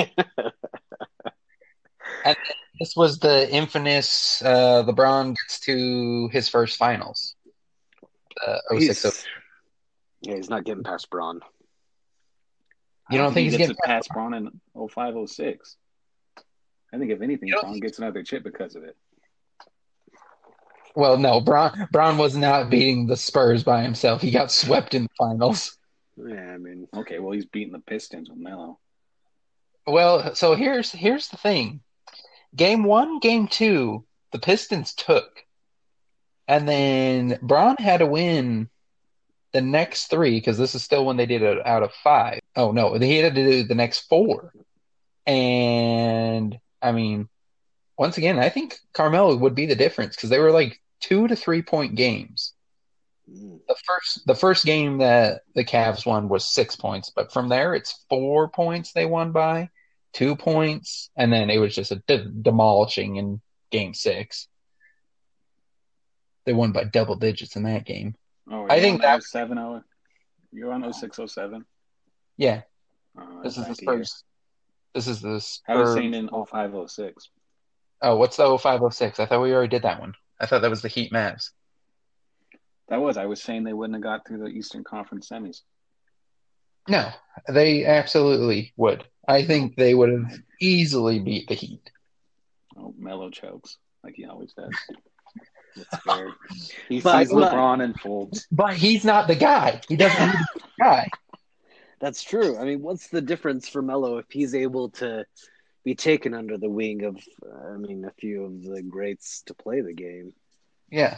[2.79, 7.35] This was the infamous uh, LeBron gets to his first finals.
[8.45, 9.25] Uh, 06 He's-
[10.23, 11.41] yeah, he's not getting past Bron.
[13.09, 15.77] You don't I think he's getting past Bron in 05, 06?
[16.93, 18.97] I think if anything, You don't Bron gets another chip because of it.
[20.95, 24.21] Well, no, Bron Bron was not beating the Spurs by himself.
[24.21, 25.77] He got swept in the finals.
[26.17, 28.77] Yeah, I mean, Okay, well he's beating the Pistons with Melo.
[29.87, 31.81] Well, so here's here's the thing.
[32.55, 35.45] Game one, game two, the Pistons took.
[36.47, 38.69] And then Bron had to win
[39.53, 42.41] the next three, because this is still when they did it out of five.
[42.55, 44.53] Oh no, he had to do the next four.
[45.25, 47.29] And I mean,
[47.97, 51.35] once again, I think Carmelo would be the difference because they were like two to
[51.35, 52.53] three point games.
[53.29, 57.49] mm, The first the first game that the Cavs won was six points, but from
[57.49, 59.69] there it's four points they won by,
[60.13, 63.41] two points, and then it was just a de- demolishing in
[63.71, 64.47] game six.
[66.45, 68.15] They won by double digits in that game.
[68.49, 69.83] Oh, I think that- 07, oh,
[70.51, 71.65] you're on 06, 07?
[72.37, 72.61] Yeah,
[73.17, 73.81] Uh, this is the first.
[73.81, 73.93] a year.
[74.05, 74.23] Spurs.
[74.93, 75.61] This is this.
[75.67, 77.29] I was saying in 05, 06.
[78.01, 79.19] Oh, what's the 0506?
[79.19, 80.13] I thought we already did that one.
[80.39, 81.51] I thought that was the Heat Mavs.
[82.89, 83.15] That was.
[83.15, 85.61] I was saying they wouldn't have got through the Eastern Conference semis.
[86.89, 87.09] No,
[87.47, 89.05] they absolutely would.
[89.27, 91.89] I think they would have easily beat the Heat.
[92.75, 94.71] Oh, Melo chokes like he always does.
[95.91, 96.33] that's fair.
[96.89, 98.47] He But- sees LeBron and folds.
[98.51, 99.79] But he's not the guy.
[99.87, 101.07] He doesn't need the guy.
[102.01, 102.57] That's true.
[102.57, 105.25] I mean, what's the difference for Melo if he's able to
[105.85, 109.53] be taken under the wing of, uh, I mean, a few of the greats to
[109.53, 110.33] play the game?
[110.89, 111.17] Yeah.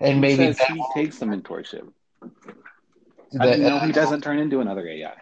[0.00, 1.92] And He maybe says that, he takes the mentorship.
[2.22, 5.14] How do that- you know he doesn't turn into another AI?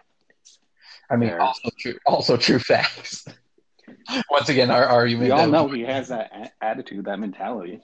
[1.09, 1.41] I mean, Fair.
[1.41, 3.25] also true, also true facts.
[4.29, 5.25] Once again, our argument.
[5.25, 7.81] We all that- know he has that a- attitude, that mentality.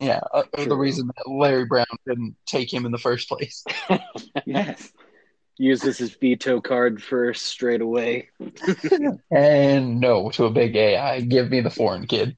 [0.00, 3.64] Yeah, uh, the reason that Larry Brown didn't take him in the first place.
[4.44, 4.92] Yes.
[5.58, 8.28] Uses his veto card first straight away.
[9.30, 11.20] And no to a big AI.
[11.20, 12.36] Give me the foreign kid.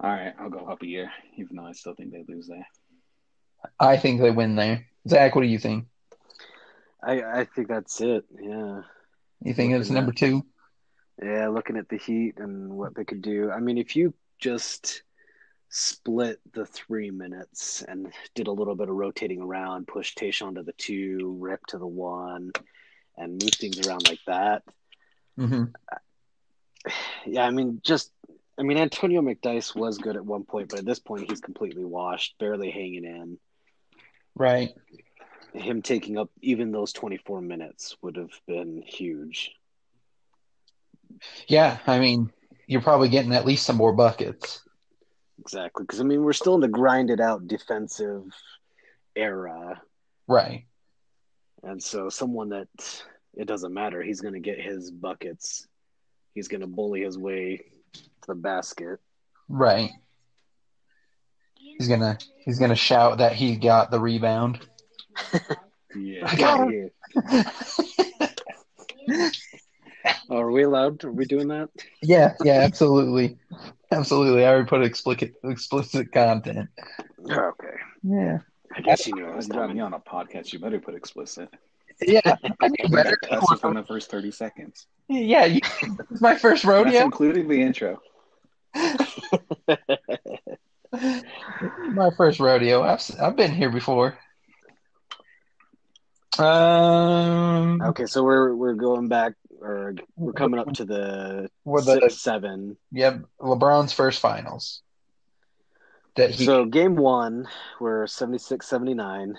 [0.00, 2.66] All right, I'll go up a year, even though I still think they lose there.
[3.78, 4.86] I think they win there.
[5.08, 5.86] Zach, what do you think?
[7.02, 8.24] I, I think that's it.
[8.40, 8.82] Yeah.
[9.42, 10.44] You think it's number at- two?
[11.22, 13.50] Yeah, looking at the Heat and what they could do.
[13.50, 15.02] I mean, if you just
[15.74, 20.62] split the three minutes and did a little bit of rotating around, push Tayshaun to
[20.62, 22.52] the two, Rip to the one,
[23.16, 24.62] and move things around like that.
[25.36, 25.64] hmm
[27.24, 28.12] Yeah, I mean, just
[28.58, 31.86] I mean, Antonio McDyess was good at one point, but at this point, he's completely
[31.86, 33.38] washed, barely hanging in.
[34.34, 34.70] Right.
[35.54, 39.52] Him taking up even those 24 minutes would have been huge.
[41.48, 42.30] Yeah, I mean,
[42.66, 44.62] you're probably getting at least some more buckets.
[45.44, 45.82] Exactly.
[45.82, 48.22] Because, I mean, we're still in the grinded out defensive
[49.16, 49.82] era.
[50.28, 50.66] Right.
[51.64, 52.68] And so, someone that
[53.34, 55.66] it doesn't matter, he's going to get his buckets.
[56.32, 57.60] He's going to bully his way
[57.92, 59.00] to the basket.
[59.48, 59.90] Right.
[61.54, 64.60] He's gonna he's gonna shout that he got the rebound.
[65.94, 66.26] Yeah.
[66.26, 66.70] I got Get out of
[69.08, 69.30] here.
[70.30, 71.04] Oh, are we allowed?
[71.04, 71.68] Are we doing that?
[72.02, 73.36] yeah, yeah, absolutely,
[73.92, 74.44] absolutely.
[74.44, 76.68] I already put explicit explicit content.
[77.30, 77.76] Okay.
[78.02, 78.38] Yeah,
[78.76, 79.82] I guess you knew I was You got me coming.
[79.82, 80.52] on a podcast.
[80.52, 81.48] You better put explicit.
[82.00, 82.20] yeah.
[82.60, 83.16] I knew better.
[83.16, 84.86] cuss within the first 30 seconds.
[85.08, 85.60] Yeah, you,
[86.10, 87.00] it's my first That's rodeo.
[87.02, 88.00] including the intro.
[90.92, 92.82] my first rodeo.
[92.82, 94.18] I've I've been here before.
[96.38, 102.00] Um, Okay, so we're we're going back, or we're coming up to the With the-
[102.00, 102.76] six, seven.
[102.90, 104.82] Yep, LeBron's first finals.
[106.16, 107.48] That he So game one,
[107.80, 109.38] we're 76 79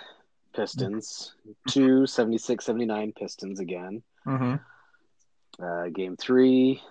[0.56, 1.36] Pistons.
[1.68, 4.02] Two, 76 79 Pistons again.
[4.26, 4.60] Mhm.
[5.62, 6.82] Uh, game three,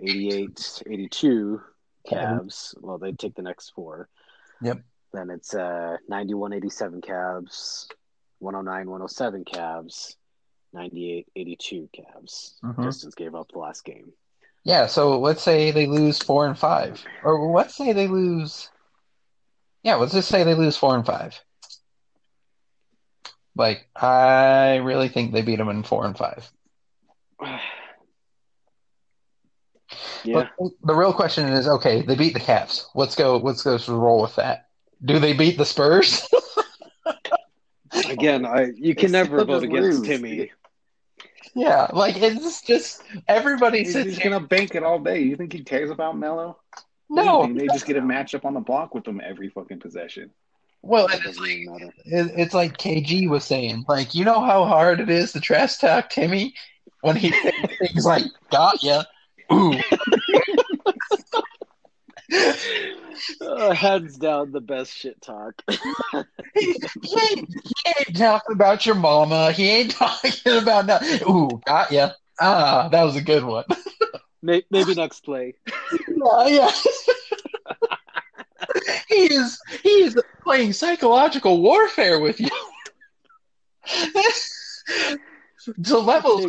[0.00, 1.60] 88 82
[2.08, 2.12] Cavs.
[2.12, 2.74] Cavs.
[2.80, 4.08] Well, they take the next four.
[4.62, 4.80] Yep.
[5.12, 7.86] Then it's uh, 91 87 Cavs,
[8.38, 10.16] 109 107 Cavs,
[10.72, 12.54] 98 82 Cavs.
[12.62, 12.84] Mhm.
[12.84, 14.12] Pistons gave up the last game.
[14.64, 18.68] Yeah, so let's say they lose four and five, or let's say they lose.
[19.82, 21.40] Yeah, let's just say they lose four and five.
[23.54, 26.50] Like, I really think they beat them in four and five.
[30.24, 30.48] yeah.
[30.58, 32.86] But the real question is, okay, they beat the Cavs.
[32.94, 33.36] Let's go.
[33.38, 34.66] Let's go roll with that.
[35.04, 36.26] Do they beat the Spurs?
[38.10, 40.06] Again, I you can They never vote against lose.
[40.06, 40.50] Timmy.
[41.54, 44.30] yeah, like it's just everybody He's sits just here.
[44.30, 45.20] gonna bank it all day.
[45.22, 46.58] You think he cares about Melo?
[47.08, 50.30] No, they just get a matchup on the block with them every fucking possession.
[50.82, 51.92] well, It it's like even matter.
[52.04, 55.76] it- it's like KG was saying, like you know how hard it is to trash
[55.78, 56.54] talk Timmy
[57.02, 59.04] when he says things like "got ya,"
[59.52, 59.74] ooh,
[63.40, 65.62] Uh, hands down, the best shit talk.
[65.68, 69.52] he, he ain't, he ain't talking about your mama.
[69.52, 70.98] He ain't talking about no.
[71.28, 72.10] Ooh, got ya.
[72.40, 73.64] Ah, that was a good one.
[74.42, 75.54] May- Maybe next play.
[75.92, 76.70] Yeah, yeah.
[79.08, 82.50] he is he is playing psychological warfare with you.
[85.84, 86.46] to levels,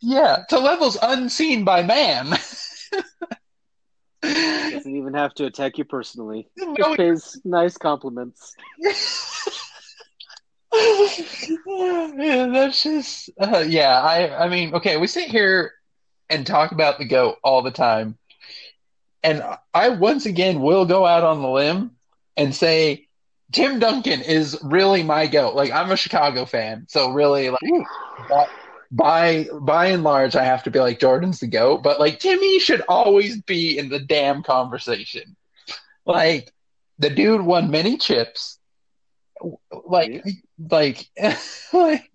[0.00, 2.34] yeah, to levels unseen by man.
[4.22, 6.48] Doesn't even have to attack you personally.
[6.56, 8.54] No, Just pays nice compliments.
[10.74, 14.00] yeah, that's just uh, yeah.
[14.00, 15.72] I I mean, okay, we sit here
[16.30, 18.16] and talk about the goat all the time,
[19.22, 19.42] and
[19.74, 21.92] I once again will go out on the limb
[22.36, 23.08] and say
[23.52, 25.54] Tim Duncan is really my goat.
[25.54, 27.60] Like I'm a Chicago fan, so really like.
[28.92, 32.60] By by and large, I have to be like Jordan's the goat, but like Timmy
[32.60, 35.34] should always be in the damn conversation.
[36.04, 36.52] Like
[36.98, 38.58] the dude won many chips.
[39.86, 40.22] Like
[40.70, 41.08] like
[41.72, 42.10] like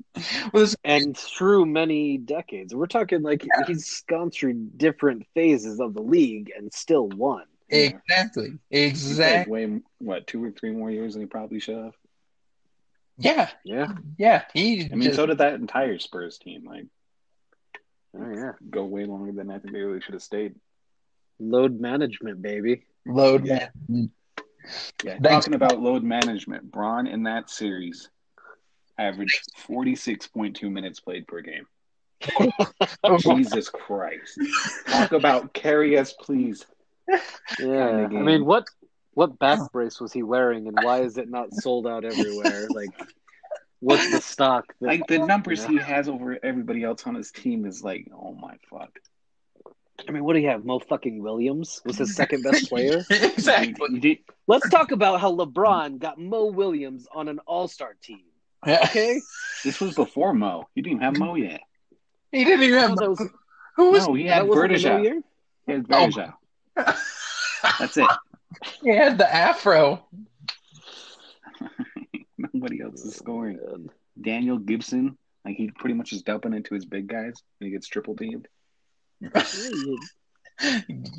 [0.54, 2.76] was And through many decades.
[2.76, 7.44] We're talking like he's gone through different phases of the league and still won.
[7.70, 11.96] Exactly exactly way what two or three more years than he probably should have.
[13.18, 13.88] Yeah Yeah.
[14.18, 16.64] yeah he I mean, just so did that entire Spurs team.
[16.66, 16.86] Like,
[18.18, 18.54] Oh yeah.
[18.70, 20.56] go way longer than I think they really should have stayed.
[21.40, 22.84] Load management, baby.
[23.06, 23.70] load Yeah.
[23.90, 24.12] man.
[25.04, 25.46] Yeah, Thanks.
[25.46, 28.10] talking about load management, Bron in that series
[28.98, 31.68] averaged forty six point two minutes played per game.
[33.20, 34.40] Jesus Christ!
[34.88, 36.66] Talk about carry us, please.
[37.60, 38.08] Yeah.
[38.08, 38.66] I mean what
[39.18, 39.68] what back oh.
[39.74, 42.68] brace was he wearing and why is it not sold out everywhere?
[42.70, 42.92] Like
[43.80, 45.70] what's the stock that, Like the numbers Yeah.
[45.70, 48.92] he has over everybody else on his team is like, oh my fuck.
[50.08, 50.66] I mean, what do you have?
[50.66, 53.04] Mo fucking Williams was his second best player.
[53.10, 58.22] exactly Let's talk about how LeBron got Mo Williams on an All Star team.
[58.68, 58.82] yeah.
[58.84, 59.20] Okay,
[59.64, 60.68] this was before Mo.
[60.76, 61.62] You didn't even have Mo yet.
[62.32, 63.28] he didn't even have that was
[63.78, 65.22] who was No, he had that Mo
[65.66, 66.12] He had Oh.
[67.80, 68.08] That's it.
[68.82, 70.06] He had the afro
[72.38, 73.90] Nobody else is scoring.
[74.20, 77.88] Daniel Gibson, like he pretty much is dumping into his big guys and he gets
[77.88, 78.48] triple teamed.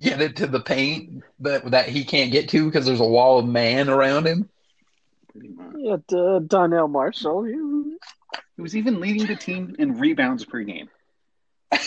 [0.01, 3.39] get it to the paint that that he can't get to because there's a wall
[3.39, 4.49] of man around him.
[5.33, 5.75] Pretty much.
[5.77, 7.45] Yeah, uh, Donyell Marshall.
[7.45, 10.89] He was even leading the team in rebounds per game.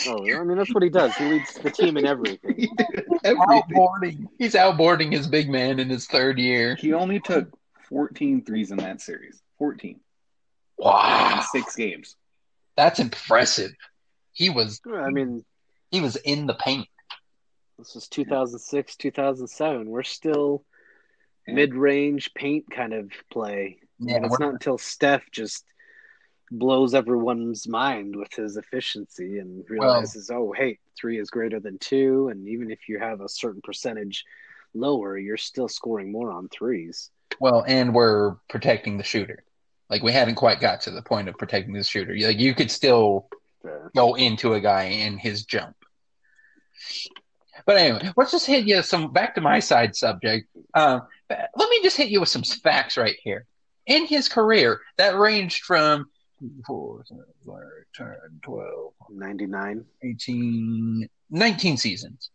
[0.06, 1.14] Oh, I mean that's what he does.
[1.16, 2.54] He leads the team in everything.
[2.56, 2.70] He
[3.24, 3.62] everything.
[3.74, 4.26] Outboarding.
[4.38, 6.76] He's outboarding his big man in his third year.
[6.76, 7.48] He only took
[7.88, 9.42] 14 threes in that series.
[9.58, 10.00] 14 in
[10.78, 12.16] Wow, six games.
[12.76, 13.72] that's impressive.
[14.32, 15.44] He was I mean,
[15.90, 16.88] he was in the paint.
[17.78, 19.88] this is 2006, 2007.
[19.90, 20.64] We're still
[21.46, 21.54] Yeah.
[21.54, 23.78] mid-range paint kind of play.
[23.98, 25.64] Yeah, and it's not until Steph just
[26.52, 32.28] blows everyone's mind with his efficiency and realizes, oh, hey, three is greater than two,
[32.28, 34.24] and even if you have a certain percentage
[34.74, 37.10] lower, you're still scoring more on threes.
[37.40, 39.42] Well, and we're protecting the shooter.
[39.88, 42.14] Like we hadn't quite got to the point of protecting the shooter.
[42.16, 43.28] Like you could still
[43.94, 45.76] go into a guy in his jump.
[47.66, 50.48] But anyway, let's just hit you some back to my side subject.
[50.74, 51.00] Uh,
[51.30, 53.46] let me just hit you with some facts right here.
[53.86, 56.06] In his career, that ranged from
[56.66, 57.04] 4,
[57.94, 58.06] 10,
[58.42, 59.84] 12, 99.
[60.02, 62.30] 18, 19 seasons.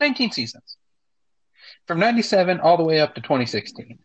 [0.00, 0.76] 19 seasons.
[1.86, 3.98] From 97 all the way up to 2016.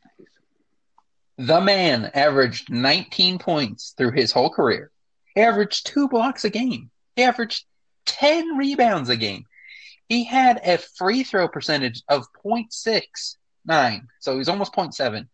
[1.38, 4.91] The man averaged 19 points through his whole career.
[5.34, 6.89] He averaged two blocks a game.
[7.16, 7.66] He averaged
[8.06, 9.45] 10 rebounds a game.
[10.08, 14.01] He had a free throw percentage of 0.69.
[14.20, 15.28] So he's almost 0.7.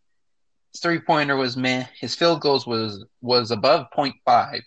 [0.72, 1.86] His three pointer was meh.
[2.00, 4.62] His field goals was was above 0.5.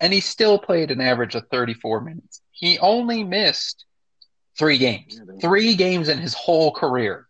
[0.00, 2.40] And he still played an average of 34 minutes.
[2.52, 3.84] He only missed
[4.56, 5.20] three games.
[5.40, 7.28] Three games in his whole career.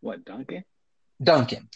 [0.00, 0.64] What, Duncan?
[1.22, 1.68] Duncan.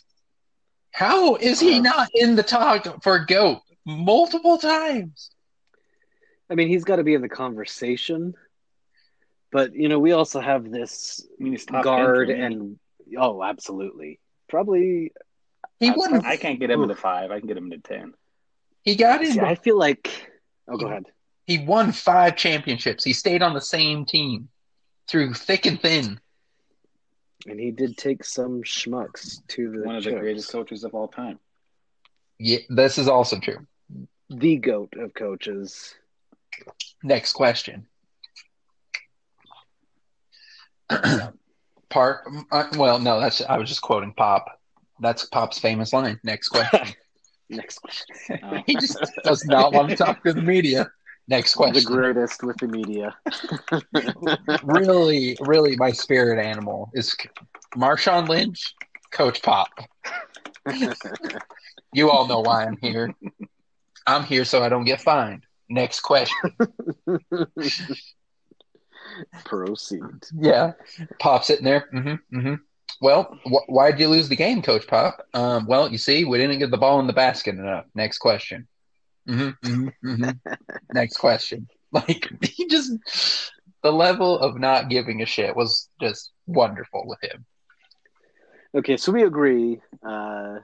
[0.92, 5.30] How is he Uh, not in the talk for GOAT multiple times?
[6.48, 8.34] I mean, he's got to be in the conversation.
[9.50, 12.78] But you know, we also have this I mean, he's top 10 guard and
[13.18, 15.12] oh, absolutely, probably.
[15.80, 16.24] He I- won.
[16.24, 17.30] I can't get him to five.
[17.30, 18.14] I can get him to ten.
[18.82, 19.32] He got in.
[19.32, 20.30] See, I feel like.
[20.68, 21.06] Oh, go ahead.
[21.46, 23.04] He won five championships.
[23.04, 24.48] He stayed on the same team
[25.08, 26.18] through thick and thin.
[27.46, 31.08] And he did take some schmucks to the One of the greatest coaches of all
[31.08, 31.38] time.
[32.38, 33.66] Yeah, this is also true.
[34.30, 35.94] the goat of coaches.
[37.02, 37.86] Next question.
[41.94, 42.26] Part.
[42.50, 43.40] Uh, well, no, that's.
[43.40, 44.46] I was just quoting Pop.
[44.98, 46.18] That's Pop's famous line.
[46.24, 46.88] Next question.
[47.48, 48.16] Next question.
[48.42, 48.58] Oh.
[48.66, 50.90] he just does not want to talk to the media.
[51.28, 51.74] Next question.
[51.74, 53.16] The greatest with the media.
[54.64, 57.14] really, really, my spirit animal is
[57.76, 58.74] Marshawn Lynch,
[59.12, 59.68] Coach Pop.
[61.92, 63.14] You all know why I'm here.
[64.04, 65.44] I'm here so I don't get fined.
[65.68, 66.50] Next question.
[69.44, 70.02] Proceed.
[70.38, 70.72] Yeah,
[71.18, 71.88] Pop sitting there.
[71.92, 72.54] Mm-hmm, mm-hmm.
[73.00, 75.26] Well, wh- why did you lose the game, Coach Pop?
[75.34, 77.86] Um, well, you see, we didn't get the ball in the basket enough.
[77.94, 78.66] Next question.
[79.28, 80.52] Mm-hmm, mm-hmm, mm-hmm.
[80.92, 81.68] Next question.
[81.92, 82.90] Like he just
[83.84, 87.44] the level of not giving a shit was just wonderful with him.
[88.74, 89.80] Okay, so we agree.
[90.04, 90.58] Uh,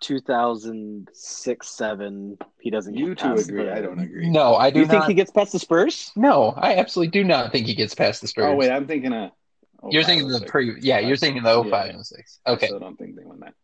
[0.00, 2.36] 2006, seven.
[2.60, 2.94] He doesn't.
[2.96, 3.64] You get two past agree.
[3.64, 4.28] the- I don't agree.
[4.28, 5.08] No, I do Do You think not.
[5.08, 6.10] he gets past the Spurs?
[6.16, 8.46] no, I absolutely do not think he gets past the Spurs.
[8.46, 9.30] Oh wait, I'm thinking of.
[9.82, 10.50] oh, you're five, thinking oh, the six.
[10.50, 10.80] pre.
[10.80, 11.92] Yeah, you're thinking the 05 Yeah.
[11.92, 12.40] and 06.
[12.46, 13.54] I Okay, still don't think they won that.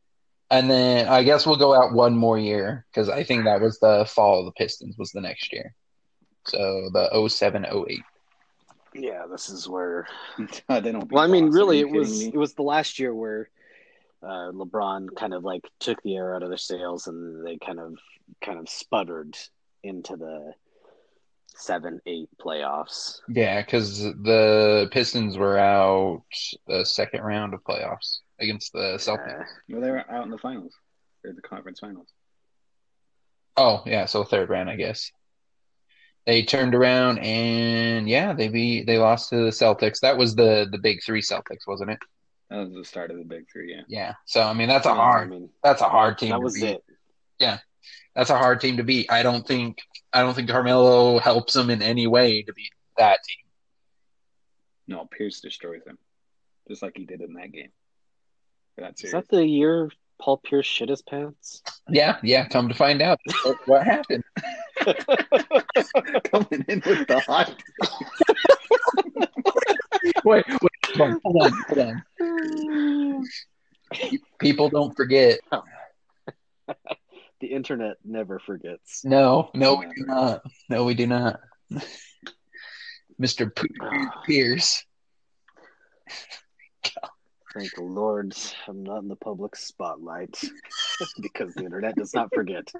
[0.50, 3.78] and then I guess we'll go out one more year because I think that was
[3.80, 5.74] the fall of the Pistons was the next year.
[6.46, 8.00] So the 07, 08.
[8.94, 10.06] Yeah, this is where.
[10.68, 11.00] they don't.
[11.08, 11.48] beat Well, I mean, Boston.
[11.48, 13.50] Are really, you it was kidding it was the last year where
[14.22, 17.80] uh, LeBron kind of like took the air out of their sails, and they kind
[17.80, 17.94] of
[18.42, 19.36] kind of sputtered
[19.82, 20.52] into the
[21.56, 23.20] seven, eight playoffs.
[23.28, 26.22] Yeah, because the Pistons were out
[26.66, 29.42] the second round of playoffs against the Celtics.
[29.42, 30.74] Uh, Well, they were out in the finals
[31.24, 32.08] or the conference finals.
[33.56, 35.10] Oh, yeah, so third round, I guess.
[36.26, 40.00] They turned around and yeah, they beat they lost to the Celtics.
[40.00, 41.98] That was the the big three Celtics, wasn't it?
[42.50, 43.72] That was the start of the big three.
[43.74, 43.82] Yeah.
[43.88, 44.14] Yeah.
[44.26, 46.54] So I mean that's a hard I mean, that's a hard team that to was
[46.54, 46.64] beat.
[46.64, 46.84] it.
[47.38, 47.58] Yeah.
[48.14, 49.10] That's a hard team to beat.
[49.10, 49.78] I don't think
[50.12, 53.36] I don't think Carmelo helps them in any way to beat that team.
[54.88, 55.98] No, Pierce destroys them,
[56.68, 57.70] just like he did in that game.
[58.74, 59.12] For that Is series.
[59.12, 59.88] that the year
[60.20, 61.62] Paul Pierce shit his pants?
[61.88, 64.24] Yeah, yeah, come to find out what, what happened.
[66.30, 67.54] Coming in with the hot.
[70.24, 73.28] Wait, wait, hold on, hold on, hold on.
[74.38, 75.40] People don't forget.
[77.40, 79.04] the internet never forgets.
[79.04, 80.42] No, no, we do not.
[80.68, 81.40] No, we do not.
[83.20, 83.54] Mr.
[83.54, 84.22] P- ah.
[84.24, 84.84] Pierce.
[87.54, 88.34] Thank the Lord
[88.68, 90.40] I'm not in the public spotlight
[91.20, 92.72] because the internet does not forget.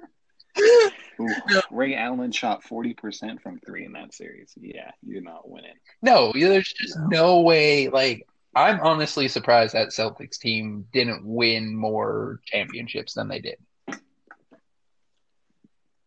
[0.59, 1.29] Ooh,
[1.69, 4.53] Ray Allen shot forty percent from three in that series.
[4.59, 5.75] Yeah, you're not winning.
[6.01, 7.87] No, there's just no way.
[7.89, 13.57] Like, I'm honestly surprised that Celtics team didn't win more championships than they did.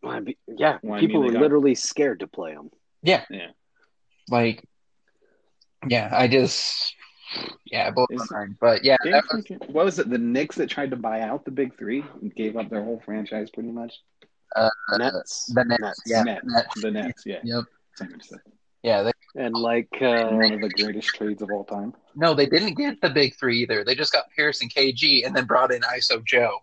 [0.03, 2.69] I mean, yeah, Well, I people mean, were they got- literally scared to play them.
[3.01, 3.23] Yeah.
[3.29, 3.47] Yeah.
[4.29, 4.63] Like,
[5.87, 6.93] yeah, I just,
[7.65, 8.55] yeah, both Is- mine.
[8.61, 10.09] But yeah, was, what was it?
[10.09, 13.01] The Knicks that tried to buy out the big three and gave up their whole
[13.03, 13.93] franchise pretty much.
[14.97, 16.23] Nets, the Nets, yeah.
[16.23, 16.81] Nets, Nets.
[16.81, 17.23] the Nets.
[17.25, 17.63] Yeah, yep,
[17.95, 18.31] Same as
[18.83, 19.03] yeah.
[19.03, 21.93] They, and like uh, one of the greatest trades of all time.
[22.15, 23.83] no, they didn't get the big three either.
[23.83, 26.59] They just got Pierce and KG, and then brought in ISO Joe.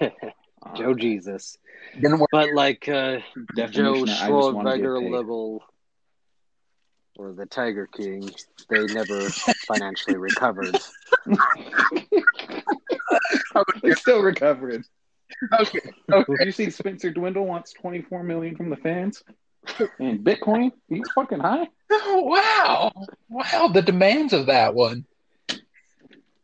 [0.00, 0.08] Uh,
[0.76, 1.56] Joe Jesus,
[1.94, 2.28] Didn't work.
[2.32, 3.24] but like uh, Joe
[3.56, 5.64] definition of I just wanna get Schwarzenegger level
[7.18, 8.30] or the Tiger King,
[8.70, 9.28] they never
[9.66, 10.78] financially recovered.
[13.82, 14.84] They're still recovering.
[15.60, 15.78] Okay,
[16.12, 16.34] okay.
[16.38, 19.22] Did you see Spencer Dinwiddie wants 24 million from the fans?
[19.98, 21.68] And Bitcoin, he's fucking high.
[21.90, 22.92] Oh, wow,
[23.28, 25.04] wow, the demands of that one.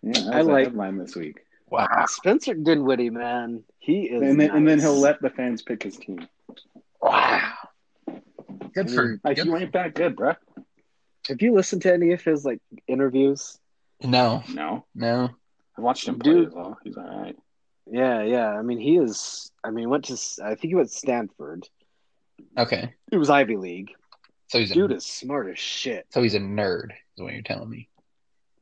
[0.02, 1.40] Yeah, that I was a like- headline this week.
[1.70, 4.22] Wow, Spencer Dinwiddie, man, he is.
[4.22, 6.28] And then, and then he'll let the fans pick his team.
[7.00, 7.52] wow.
[8.74, 10.36] Good I for mean, Like good you ain't that good, bruh.
[11.28, 13.58] Have you listened to any of his like interviews?
[14.02, 15.30] No, No, no.
[15.76, 16.48] I watched him play Dude.
[16.48, 16.78] as well.
[16.84, 17.36] He's all right.
[17.90, 18.48] Yeah, yeah.
[18.50, 19.50] I mean, he is.
[19.62, 20.14] I mean, went to.
[20.42, 21.68] I think he went to Stanford.
[22.58, 23.90] Okay, It was Ivy League.
[24.48, 27.42] so he's a, Dude is smart as shit, so he's a nerd, is what you're
[27.42, 27.88] telling me.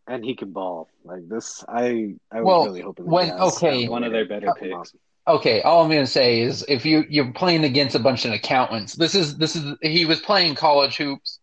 [0.09, 1.65] and he can ball like this.
[1.69, 3.07] I I was Well, really hoping.
[3.07, 3.89] when- Jazz okay.
[3.89, 4.95] One way of their better cut him picks.
[5.27, 8.95] okay, all I'm gonna say is if you you're playing against a bunch of accountants,
[8.95, 11.39] this is this is he was playing college hoops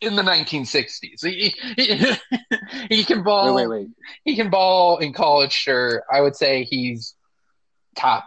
[0.00, 1.24] in the 1960s.
[1.24, 2.16] He he,
[2.96, 3.54] he can ball.
[3.54, 3.88] Wait, wait, wait.
[4.24, 5.52] He can ball in college.
[5.52, 7.14] Sure, I would say he's
[7.96, 8.24] top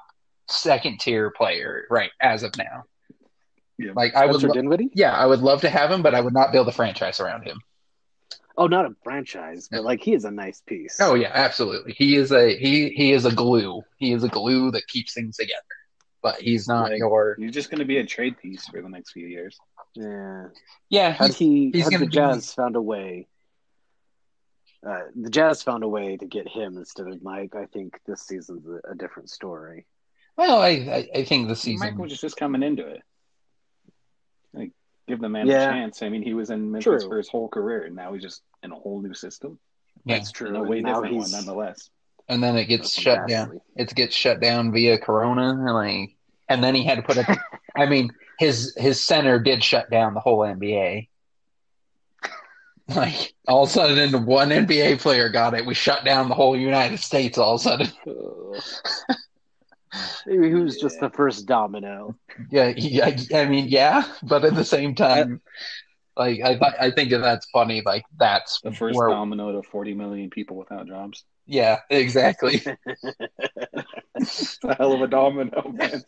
[0.50, 2.84] second tier player right as of now.
[3.78, 3.92] Yeah.
[3.96, 4.92] Like I would, Spencer lo- Dinwiddie?
[4.94, 7.44] yeah, I would love to have him, but I would not build a franchise around
[7.44, 7.60] him.
[8.56, 10.98] Oh, not a franchise, but like he is a nice piece.
[11.02, 11.94] Oh yeah, absolutely.
[11.94, 13.82] He is a he he is a glue.
[13.98, 15.60] He is a glue that keeps things together.
[16.22, 18.88] But he's not Like- your He's just going to be a trade piece for the
[18.90, 19.58] next few years.
[19.96, 20.46] Yeah.
[20.90, 21.12] yeah.
[21.12, 23.28] Had He's, he he's had gonna the be- Jazz found a way
[24.86, 28.22] uh, the Jazz found a way to get him instead of Mike, I think this
[28.24, 29.86] season's a, a different story.
[30.36, 31.88] well, I, I I think the season.
[31.88, 33.02] Mike was just coming into it.
[34.54, 34.72] Like,
[35.08, 35.70] give the man Yeah.
[35.70, 36.02] a chance.
[36.04, 37.10] I mean, he was in Memphis True.
[37.10, 39.58] for his whole career, and now he's just in a whole new system.
[40.06, 40.50] yeah, That's true.
[40.50, 41.90] In a way And now different one, he's nonetheless.
[42.28, 43.62] and then it gets shut down.
[43.78, 46.16] It gets shut down via Corona, and like,
[46.50, 47.38] and then he had to put up.
[47.76, 48.12] I mean,
[48.44, 51.08] his his center did shut down the whole NBA.
[52.94, 55.66] Like all of a sudden, one NBA player got it.
[55.66, 57.38] We shut down the whole United States.
[57.38, 57.88] All of a sudden.
[60.26, 62.18] Maybe he was just the first domino.
[62.52, 63.16] yeah, yeah.
[63.34, 65.40] I mean, yeah, but at the same time,
[66.18, 67.82] like I I think that's funny.
[67.86, 71.24] Like that's The first where- domino to 40 million people without jobs.
[71.46, 72.62] Yeah, exactly.
[74.16, 76.04] It's a hell of a domino, man.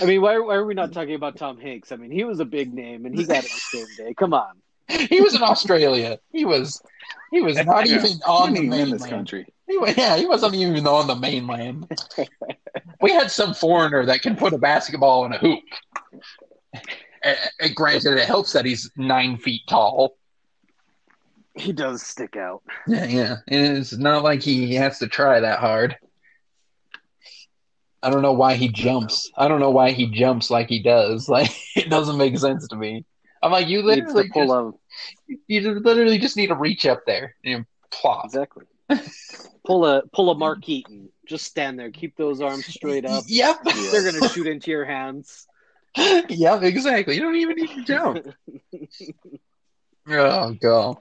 [0.00, 1.92] I mean, why, why are we not talking about Tom Hanks?
[1.92, 4.14] I mean, he was a big name and he got it the same day.
[4.14, 4.54] Come on.
[4.88, 6.18] he was in Australia.
[6.32, 6.82] He was
[7.30, 7.96] he was not Yeah.
[7.96, 9.10] even on the He in this mainland.
[9.10, 9.46] country.
[9.68, 11.90] He yeah, he wasn't even on the mainland.
[13.00, 15.60] we had some foreigner that can put a basketball in a hoop.
[17.24, 20.16] Uh, uh, granted, it helps that he's nine feet tall.
[21.54, 22.62] He does stick out.
[22.86, 23.36] Yeah, yeah.
[23.48, 25.96] And it's not like he has to try that hard.
[28.02, 29.30] I don't know why he jumps.
[29.36, 31.28] I don't know why he jumps like he does.
[31.32, 33.04] Like it doesn't make sense to me.
[33.42, 35.38] I'm like, you literally pull just, up.
[35.48, 38.26] you just literally just need to reach up there and plop.
[38.26, 38.64] Exactly.
[39.64, 41.08] pull a pull a Mark Eaton.
[41.26, 41.90] Just stand there.
[41.90, 43.24] Keep those arms straight up.
[43.26, 43.64] Yep.
[43.90, 45.46] They're gonna shoot into your hands.
[45.96, 47.14] yep, exactly.
[47.14, 48.26] You don't even need to jump.
[50.08, 50.96] Oh god.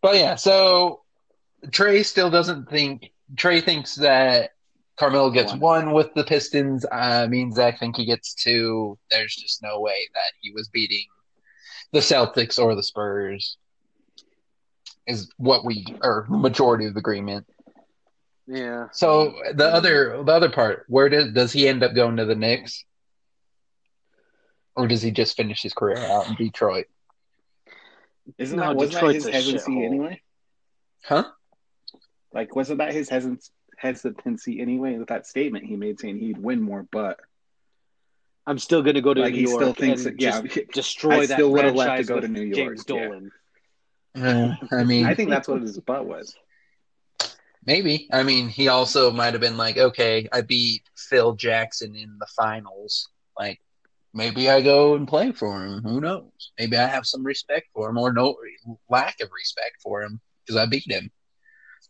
[0.00, 1.02] But yeah, so
[1.70, 4.50] Trey still doesn't think Trey thinks that
[4.96, 5.60] Carmelo gets One.
[5.60, 6.84] one with the Pistons.
[6.84, 8.98] Uh, I mean Zach think he gets two.
[9.10, 11.06] There's just no way that he was beating
[11.92, 13.56] the Celtics or the Spurs.
[15.06, 17.46] Is what we or majority of the agreement.
[18.46, 18.86] yeah.
[18.92, 22.36] So the other the other part, where does does he end up going to the
[22.36, 22.84] Knicks?
[24.74, 26.86] Or does he just finish his career out in Detroit?
[28.38, 29.86] Isn't No, that wasn't that his hesitancy shithole.
[29.86, 30.22] anyway?
[31.04, 31.24] Huh?
[32.32, 36.62] Like, wasn't that his hesit- hesitancy anyway with that statement he made saying he'd win
[36.62, 37.18] more, but
[38.46, 41.20] I'm still gonna go to like New he York still thinks and that, yeah, destroy
[41.22, 42.94] I that still would've left franchise to go to New York, James yeah.
[42.94, 43.32] Dolan.
[44.14, 46.36] Uh, I mean, I think that's what his butt was.
[47.64, 48.08] maybe.
[48.12, 52.26] I mean, he also might have been like, okay, I beat Phil Jackson in the
[52.36, 53.08] finals.
[53.38, 53.60] Like,
[54.14, 55.82] maybe I go and play for him.
[55.82, 56.30] Who knows?
[56.58, 58.36] Maybe I have some respect for him or no
[58.88, 61.10] lack of respect for him because I beat him.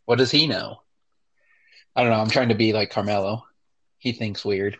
[0.04, 0.82] What does he know?
[1.94, 2.20] I don't know.
[2.20, 3.44] I'm trying to be like Carmelo.
[3.98, 4.78] He thinks weird.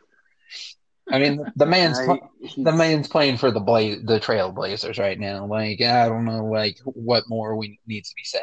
[1.10, 2.20] I mean, the man's I-
[2.56, 5.46] the man's playing for the Bla- the Trailblazers right now.
[5.46, 8.42] Like, I don't know, like what more we needs to be said.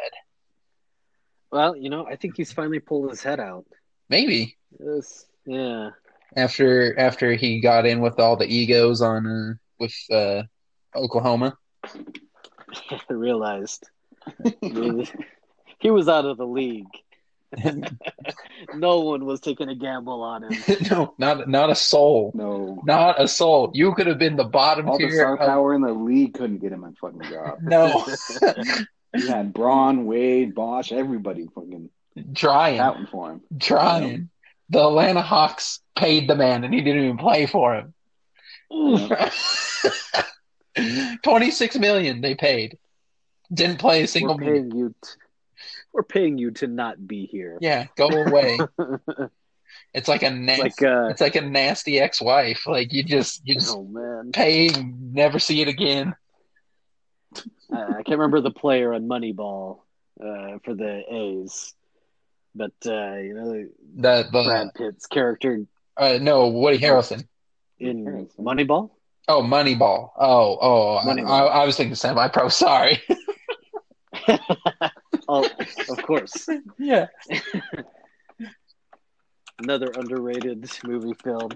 [1.51, 3.65] well, you know, I think he's finally pulled his head out.
[4.09, 5.25] Maybe Yes.
[5.45, 5.89] Yeah.
[6.35, 10.43] After after he got in with all the egos on uh, with uh,
[10.95, 11.57] Oklahoma.
[11.83, 13.87] I realized
[14.61, 15.07] he
[15.79, 16.85] he was out of the league.
[18.75, 20.51] No one was taking a gamble on him.
[20.91, 23.71] no, not not a soul, No, not a soul.
[23.73, 25.15] You could have been the bottom all the tier.
[25.21, 27.59] star of- power in the league couldn't get him a fucking job.
[27.61, 28.05] no,
[29.15, 31.89] You had Bron, Wade, Bosh, everybody fucking
[32.35, 33.41] trying, shouting for him.
[33.59, 34.29] trying.
[34.69, 37.93] The Atlanta Hawks paid the man, and he didn't even play for him.
[41.23, 42.77] Twenty six million they paid.
[43.51, 44.53] Didn't play a single we're minute.
[44.53, 44.95] paying you.
[45.03, 45.09] T-
[45.91, 47.57] we're paying you to not be here.
[47.61, 48.59] Yeah, go away.
[49.93, 50.61] it's like a nasty.
[50.61, 52.67] like uh, it's like a nasty ex-wife.
[52.67, 56.15] Like you just you just oh man, pay, never see it again.
[57.71, 59.79] I, I can't remember the player on Moneyball
[60.23, 61.73] uh, for the A's,
[62.55, 65.65] but uh, you know The the Brad Pitt's character
[65.97, 67.27] uh, no Woody Harrelson.
[67.79, 68.91] in Moneyball.
[69.27, 70.11] Oh, Moneyball.
[70.17, 71.29] Oh, oh, I, Moneyball.
[71.29, 72.49] I, I was thinking Semi Pro.
[72.49, 73.01] Sorry.
[75.27, 75.47] oh,
[75.89, 76.47] of course.
[76.79, 77.07] yeah.
[79.59, 81.51] another underrated movie film.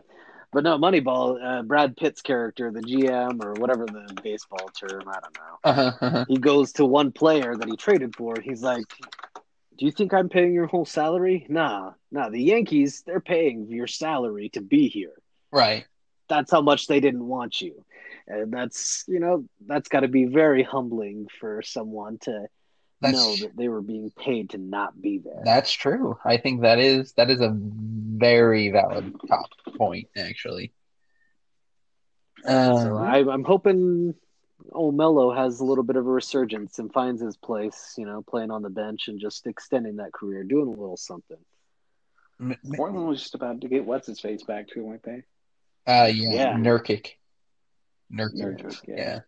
[0.51, 1.41] But no, Moneyball.
[1.41, 5.57] Uh, Brad Pitt's character, the GM or whatever the baseball term, I don't know.
[5.63, 6.25] Uh-huh, uh-huh.
[6.27, 8.35] He goes to one player that he traded for.
[8.43, 8.85] He's like,
[9.83, 11.45] "Do you think I'm paying your whole salary?
[11.49, 12.29] Nah, nah.
[12.29, 15.11] The Yankees, they're paying your salary to be here.
[15.51, 15.85] Right.
[16.29, 17.83] That's how much they didn't want you."
[18.25, 22.47] And that's you know that's got to be very humbling for someone to
[23.01, 25.43] That's know that they were being paid to not be there.
[25.43, 26.17] that's true.
[26.23, 30.71] I think that is that is a very valid top point, actually.
[32.45, 34.15] So Um, I, I'm hoping
[34.71, 38.21] old Melo has a little bit of a resurgence and finds his place, you know,
[38.21, 41.37] playing on the bench and just extending that career, doing a little something.
[42.39, 45.23] m- m- Portland was just about to get what's his face back too, weren't they?
[45.85, 46.53] uh, yeah, Yeah.
[46.57, 47.11] Nurkic.
[48.11, 48.35] Nurkic.
[48.61, 48.95] Nurkic, yeah.
[48.97, 49.19] yeah.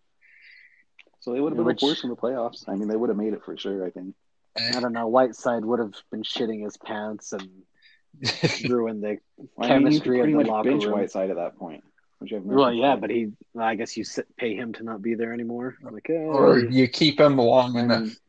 [1.20, 2.64] So they would have been Which- a force in the playoffs.
[2.70, 3.86] I mean, they would have made it for sure.
[3.86, 4.14] I think.
[4.58, 5.08] I don't know.
[5.08, 7.50] Whiteside would have been shitting his pants and
[8.70, 9.18] ruined the.
[9.58, 10.94] Well, I mean, you could Chemistry of pretty the much locker bench room.
[10.94, 11.84] Whiteside at that point.
[12.20, 13.02] Which you have no Well, yeah, control.
[13.02, 13.28] but he.
[13.54, 15.76] well, I guess you sit, pay him to not be there anymore.
[15.84, 18.04] Like, eh, or you keep him long I enough.
[18.04, 18.20] it's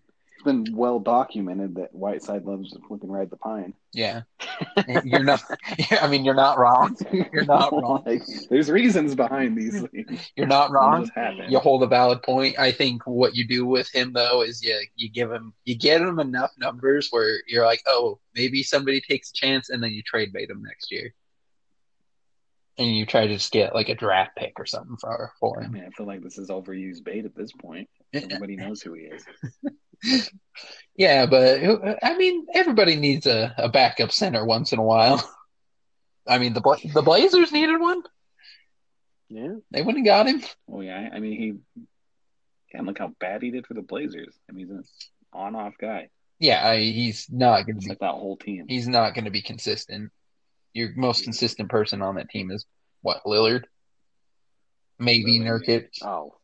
[0.44, 3.74] been well documented that Whiteside loves to flipping ride the pine.
[3.92, 4.22] Yeah.
[5.04, 5.42] You're not
[6.02, 6.96] I mean you're not wrong.
[7.32, 8.02] You're not wrong.
[8.06, 10.30] Like, there's reasons behind these things.
[10.36, 11.10] You're not wrong.
[11.48, 12.58] You hold a valid point.
[12.58, 16.00] I think what you do with him though is you you give him you get
[16.02, 20.02] him enough numbers where you're like, oh, maybe somebody takes a chance, and then you
[20.02, 21.14] trade bait him next year,
[22.78, 25.64] and you try to just get like a draft pick or something for for I
[25.64, 25.72] him.
[25.72, 27.88] mean, I feel like this is overused bait at this point.
[28.12, 29.24] Everybody knows who he is.
[30.96, 31.60] Yeah, but
[32.02, 35.22] I mean, everybody needs a, a backup center once in a while.
[36.26, 38.02] I mean, the Bla- the Blazers needed one.
[39.28, 39.54] yeah.
[39.70, 40.42] They wouldn't have got him.
[40.70, 41.84] Oh yeah, I mean he.
[42.74, 44.34] And look how bad he did for the Blazers.
[44.48, 44.84] I mean, he's an
[45.32, 46.08] on-off guy.
[46.38, 47.88] Yeah, I, he's not going to be.
[47.88, 48.66] like that whole team.
[48.68, 50.10] He's not going to be consistent.
[50.76, 52.66] Your most consistent person on that team is
[53.00, 53.64] what Lillard,
[54.98, 55.88] maybe Lillard, Nurkic.
[56.02, 56.34] Oh.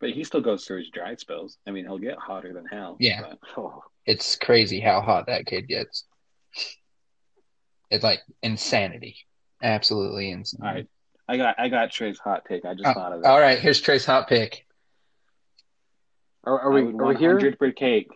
[0.00, 1.56] But he still goes through his dry spells.
[1.66, 2.98] I mean, he'll get hotter than hell.
[3.00, 3.22] Yeah.
[3.22, 3.82] but- oh.
[4.04, 6.04] It's crazy how hot that kid gets.
[7.90, 9.16] It's like insanity,
[9.62, 10.60] absolutely insane.
[10.62, 10.86] all right,
[11.26, 12.66] I got I got Trey's hot take.
[12.66, 13.26] I just Uh, thought of it.
[13.26, 14.66] all right, here's Trey's hot pick.
[16.44, 17.32] Are, are we, are we here?
[17.32, 18.08] 100 per cake.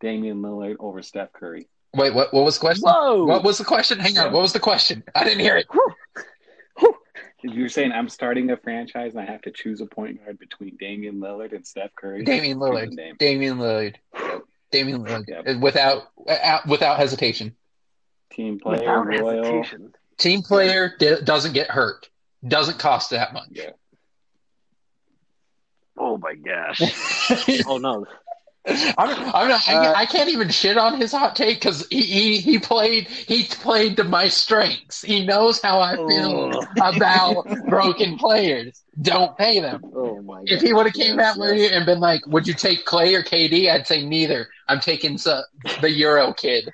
[0.00, 1.68] Damian Lillard over Steph Curry.
[1.96, 2.32] Wait, what?
[2.32, 2.82] What was the question?
[2.88, 3.24] Whoa!
[3.24, 3.98] What was the question?
[3.98, 4.32] Hang on.
[4.32, 5.02] What was the question?
[5.14, 5.66] I didn't hear it.
[7.42, 10.76] You're saying I'm starting a franchise and I have to choose a point guard between
[10.80, 12.92] Damian Lillard and Steph Curry, Damian Lillard.
[12.98, 13.14] a.
[13.18, 13.94] Damian Lillard.
[14.72, 15.24] Damian Lillard.
[15.28, 15.60] Yep.
[15.60, 17.54] Without uh, without hesitation.
[18.32, 19.44] Team player, Without loyal.
[19.44, 19.92] hesitation.
[20.18, 22.08] Team player d- doesn't get hurt.
[22.46, 23.48] Doesn't cost that much.
[23.52, 23.70] Yeah.
[25.96, 26.80] Oh my gosh.
[27.66, 28.06] oh no.
[28.68, 32.00] I'm, I'm not, Uh, I, I can't even shit on his hot take because he,
[32.02, 35.02] he he played he played to my strengths.
[35.02, 36.66] He knows how I feel Oh.
[36.82, 38.82] about broken players.
[39.02, 39.82] Don't pay them.
[39.94, 40.44] Oh my God.
[40.50, 41.70] If he would have came Yes, out with yes.
[41.70, 44.48] you and been like, "Would you take Klay or KD?" I'd say neither.
[44.68, 45.46] I'm taking the,
[45.80, 46.68] the Euro kid.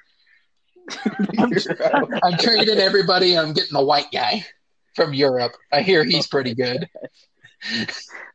[2.22, 3.36] I'm trading everybody.
[3.38, 4.46] I'm getting the white guy
[4.94, 5.52] from Europe.
[5.72, 6.88] I hear he's pretty good.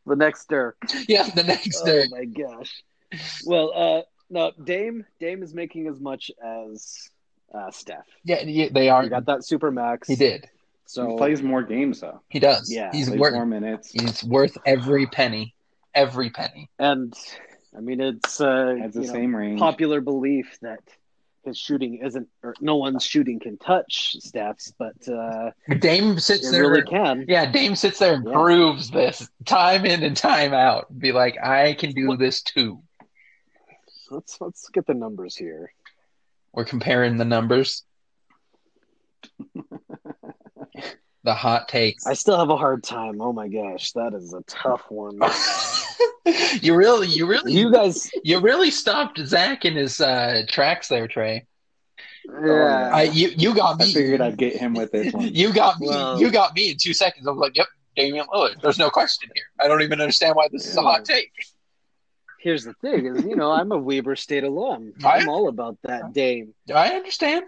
[0.06, 0.76] The next Dirk.
[1.08, 2.06] Yeah, the next Oh Dirk.
[2.12, 2.82] Oh my gosh.
[3.46, 7.10] Well, uh no, Dame Dame is making as much as
[7.54, 8.06] uh Steph.
[8.24, 9.02] Yeah, yeah, they are.
[9.02, 10.08] He got that super max.
[10.08, 10.48] He did.
[10.86, 12.20] So he plays more games though.
[12.28, 12.72] He does.
[12.72, 12.90] Yeah.
[12.92, 13.34] he's worth.
[13.34, 13.90] more minutes.
[13.90, 15.54] He's worth every penny.
[15.94, 16.68] Every penny.
[16.78, 17.14] and
[17.76, 19.58] I mean it's uh Has the know, same range.
[19.60, 20.80] popular belief that
[21.44, 26.68] his shooting isn't or no one's shooting can touch Steph's, but uh Dame sits there.
[26.70, 27.24] really can.
[27.28, 28.32] Yeah, Dame sits there and Yeah.
[28.32, 30.86] proves this time in and time out.
[30.98, 32.82] Be like, I can do What- this too.
[34.10, 35.72] Let's let's get the numbers here.
[36.52, 37.84] We're comparing the numbers.
[41.24, 42.06] the hot takes.
[42.06, 43.20] I still have a hard time.
[43.20, 45.18] Oh my gosh, that is a tough one.
[46.62, 51.06] you really, you really, you guys, you really stopped Zach in his uh, tracks there,
[51.08, 51.46] Trey.
[52.26, 52.90] yeah.
[52.92, 53.84] I, you, you got me.
[53.84, 53.94] I me.
[53.94, 55.28] figured I'd get him with this one.
[55.34, 55.88] You got me.
[55.88, 57.26] Well- you got me in two seconds.
[57.26, 59.44] I was like, "Yep, Damian Lillard." There's no question here.
[59.60, 61.32] I don't even understand why this is a hot take.
[62.40, 64.92] Here's the thing: is you know I'm a Weber State alum.
[65.04, 66.54] I'm I'm all about that Dame.
[66.74, 67.44] I understand.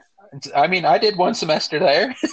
[0.55, 2.15] I mean, I did one semester there.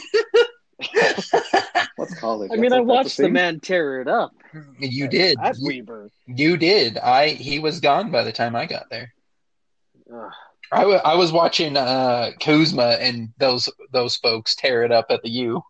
[1.95, 2.51] What's college?
[2.51, 4.31] I mean, That's I a- that's watched the man tear it up
[4.79, 5.37] you did.
[5.41, 6.09] at You, Weber.
[6.27, 6.97] you did.
[6.99, 7.29] I.
[7.29, 9.13] He was gone by the time I got there.
[10.13, 10.31] Ugh.
[10.71, 15.29] I I was watching uh, Kuzma and those those folks tear it up at the
[15.29, 15.63] U.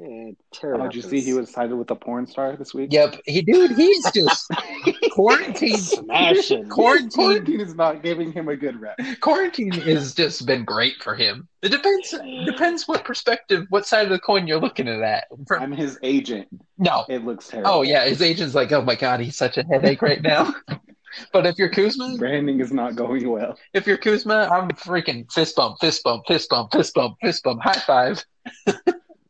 [0.00, 2.72] Yeah, tear Oh, up did you see he was sided with a porn star this
[2.72, 2.92] week?
[2.92, 4.48] Yep, he dude, he's just
[5.10, 5.76] quarantine.
[5.76, 6.68] Smashing.
[6.68, 7.10] Quarantine.
[7.10, 8.96] Quarantine is not giving him a good rep.
[9.20, 11.48] Quarantine has just been great for him.
[11.62, 12.14] It depends.
[12.46, 15.00] Depends what perspective, what side of the coin you're looking at.
[15.00, 16.46] That From- I'm his agent.
[16.76, 17.04] no.
[17.08, 17.70] It looks terrible.
[17.70, 20.54] Oh yeah, his agent's like, oh my god, he's such a headache right now.
[21.32, 23.58] but if you're Kuzma, Branding is not going well.
[23.74, 27.62] if you're Kuzma, I'm freaking fist bump, fist bump, fist bump, fist bump, fist bump,
[27.62, 28.24] high five.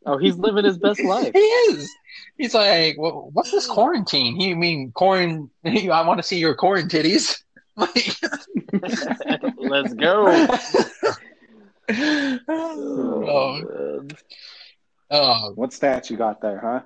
[0.08, 1.32] Oh, he's living his best life.
[1.34, 1.94] He is.
[2.38, 4.40] He's like, well, what's this quarantine?
[4.40, 5.50] You mean corn?
[5.64, 7.36] I want to see your corn titties.
[7.78, 8.16] Like,
[9.56, 10.26] Let's go.
[12.48, 14.08] oh, man.
[15.12, 16.80] oh, What stats you got there, huh?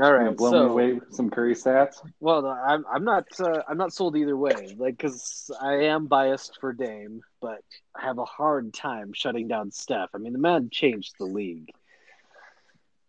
[0.00, 1.96] All right, Gonna right, me away with some Curry stats.
[2.20, 4.76] well, I'm I'm not uh, I'm not sold either way.
[4.78, 7.58] Like, because I am biased for Dame, but
[7.96, 10.10] I have a hard time shutting down Steph.
[10.14, 11.72] I mean, the man changed the league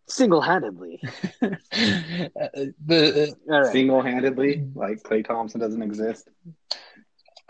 [0.08, 1.00] single handedly.
[1.40, 6.28] Uh, uh, the uh, All right, Single-handedly, like Klay Thompson doesn't exist.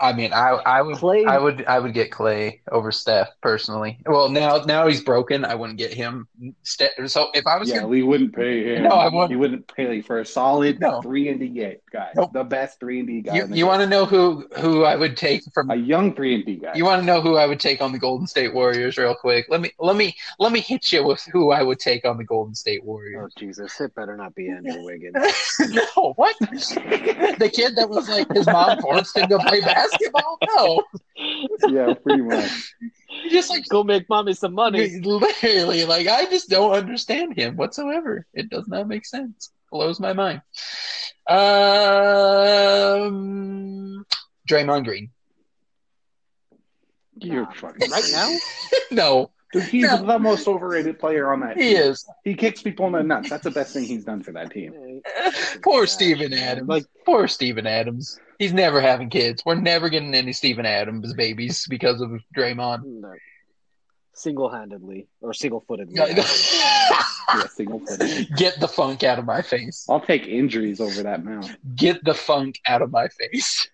[0.01, 3.97] I mean, I I would Klay- I would I would get Klay over Steph personally.
[4.05, 5.43] Well, now now he's broken.
[5.43, 6.27] I wouldn't get him.
[6.63, 8.83] Ste- So if I was Yeah, gonna, we wouldn't pay him.
[8.83, 9.31] No, I wouldn't.
[9.31, 11.01] He wouldn't pay for a solid No.
[11.01, 11.49] three and D
[11.91, 12.11] guy.
[12.15, 12.31] Nope.
[12.31, 13.35] The best three and D guy.
[13.35, 16.45] you, you want to know who who I would take from a young three and
[16.45, 16.75] D guy.
[16.75, 19.47] You want to know who I would take on the Golden State Warriors real quick?
[19.49, 22.23] Let me let me let me hit you with who I would take on the
[22.23, 23.15] Golden State Warriors.
[23.17, 23.33] oh Warriors.
[23.37, 25.15] Jesus, it better not be Andrew Wiggins.
[25.71, 26.35] no, what?
[26.39, 29.88] the kid that was like his mom forced him to play basketball?
[30.57, 30.83] No,
[31.67, 32.73] yeah, pretty much.
[33.23, 34.99] He just like Go make mommy some money.
[35.03, 38.25] literally like I just don't understand him whatsoever.
[38.33, 39.51] It does not make sense.
[39.71, 40.41] Blows my mind.
[42.89, 44.05] Um,
[44.49, 45.09] Draymond Green.
[47.21, 48.35] You're Nah, fucking right now?
[48.91, 50.05] no, Dude, he's No.
[50.05, 51.77] the most overrated player on that he team.
[51.77, 52.05] is.
[52.23, 53.29] He kicks people in the nuts.
[53.29, 55.01] That's the best thing he's done for that team.
[55.63, 56.69] Poor Steven Adams.
[56.69, 58.19] Like- poor Steven Adams.
[58.39, 59.43] He's never having kids.
[59.45, 62.83] We're never getting any Steven Adams babies because of Draymond.
[62.85, 63.13] No.
[64.13, 65.95] Single handedly or single footedly.
[65.95, 66.23] Yeah,
[67.49, 68.29] single footed.
[68.37, 69.85] Get the funk out of my face.
[69.89, 71.51] I'll take injuries over that mount.
[71.75, 73.69] Get the funk out of my face.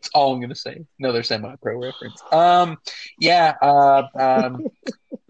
[0.00, 0.84] That's all I'm gonna say.
[1.00, 2.22] Another semi-pro reference.
[2.30, 2.78] Um,
[3.18, 4.66] yeah, uh, um,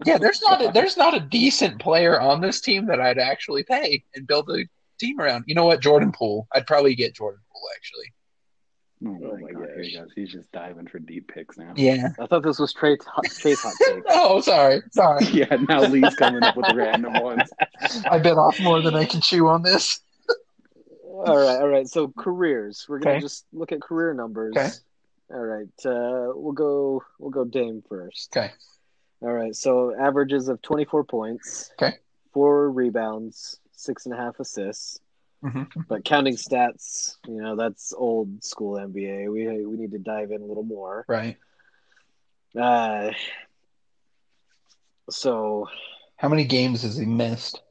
[0.05, 0.19] yeah.
[0.19, 4.03] There's not a, there's not a decent player on this team that I'd actually pay
[4.13, 4.65] and build a
[4.99, 5.45] team around.
[5.47, 5.81] You know what?
[5.81, 6.47] Jordan Poole.
[6.53, 8.13] I'd probably get Jordan Poole actually.
[9.05, 10.01] Oh Oh my my god, here he gosh.
[10.01, 10.11] goes.
[10.15, 11.73] He's just diving for deep picks now.
[11.75, 12.09] Yeah.
[12.19, 14.03] I thought this was Trey's hot, Trey's hot take.
[14.09, 15.25] Oh, sorry, sorry.
[15.31, 17.49] Yeah, now Lee's coming up with random ones.
[18.09, 19.99] I bit off more than I can chew on this.
[21.03, 21.87] All right, all right.
[21.87, 22.85] So careers.
[22.87, 23.21] We're gonna Okay.
[23.21, 24.55] just look at career numbers.
[24.55, 24.69] Okay.
[25.31, 25.67] All right.
[25.85, 27.03] Uh, we'll go.
[27.19, 28.35] We'll go Dame first.
[28.35, 28.51] Okay.
[29.21, 29.55] All right.
[29.55, 31.71] So averages of twenty four points.
[31.81, 31.97] Okay.
[32.33, 34.99] Four rebounds, six and a half assists.
[35.43, 35.81] Mm-hmm.
[35.87, 39.31] But counting stats, you know, that's old school NBA.
[39.31, 41.05] We we need to dive in a little more.
[41.07, 41.37] Right.
[42.59, 43.11] Uh,
[45.09, 45.67] so
[46.17, 47.61] How many games has he missed?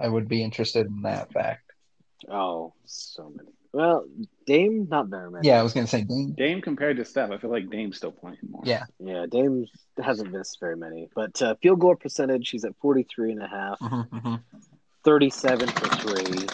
[0.00, 1.72] I would be interested in that fact.
[2.30, 3.48] oh, so many.
[3.72, 4.06] Well,
[4.46, 5.46] Dame, not very many.
[5.48, 6.32] Yeah, I was gonna say Dame.
[6.32, 8.62] Dame compared to Steph, I feel like Dame's still playing more.
[8.64, 8.84] Yeah.
[8.98, 9.66] Yeah, Dame
[10.02, 11.08] hasn't missed very many.
[11.14, 14.34] But uh, field goal percentage, he's at 43 and a half, Mm-hmm, mm-hmm,
[15.04, 16.46] 37 for three,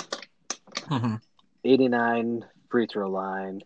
[0.88, 1.16] mm-hmm.
[1.64, 3.62] 89 free throw line.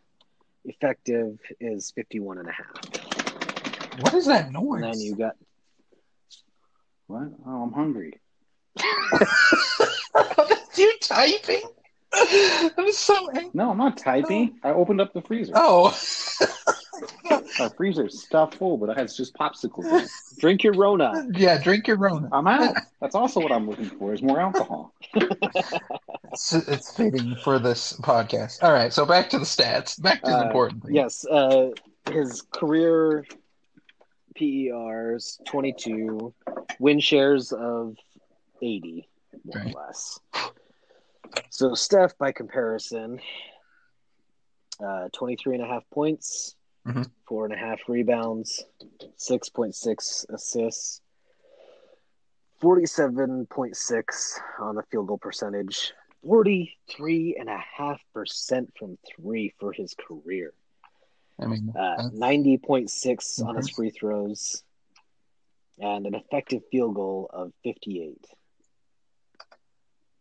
[0.64, 4.00] Effective is 51 and a half.
[4.00, 4.82] What is that noise?
[4.82, 5.36] And then you got
[7.06, 7.28] What?
[7.46, 8.20] Oh, I'm hungry.
[9.12, 11.62] That's you typing?
[12.12, 13.50] I'm so angry.
[13.54, 14.58] No, I'm not typing.
[14.62, 15.52] I opened up the freezer.
[15.54, 15.96] Oh.
[17.60, 21.26] Our freezer's stuffed full, but it has just popsicles drink your Rona.
[21.34, 22.28] yeah, drink your Rona.
[22.32, 22.74] I'm out.
[23.00, 24.92] That's also what I'm looking for is more alcohol.
[26.32, 28.62] It's, it's fitting for this podcast.
[28.62, 30.00] All right, so back to the stats.
[30.02, 30.94] Back to the Uh, important thing.
[30.94, 31.70] Yes, uh,
[32.10, 33.24] his career
[34.34, 36.34] PERs 22,
[36.78, 37.96] win shares of
[38.60, 39.08] 80,
[39.44, 39.74] more Right.
[39.74, 40.20] or less.
[41.50, 43.20] So Steph, by comparison,
[44.84, 46.54] uh, 23 and a half points,
[46.86, 47.10] Mhm.
[47.26, 48.64] four and a half rebounds,
[49.16, 51.00] 6.6 assists,
[52.60, 59.94] 47.6 on the field goal percentage, 43 and a half percent from three for his
[59.94, 60.54] career.
[61.38, 64.62] I mean, Uh, 90.6 on his free throws,
[65.78, 68.24] and an effective field goal of 58.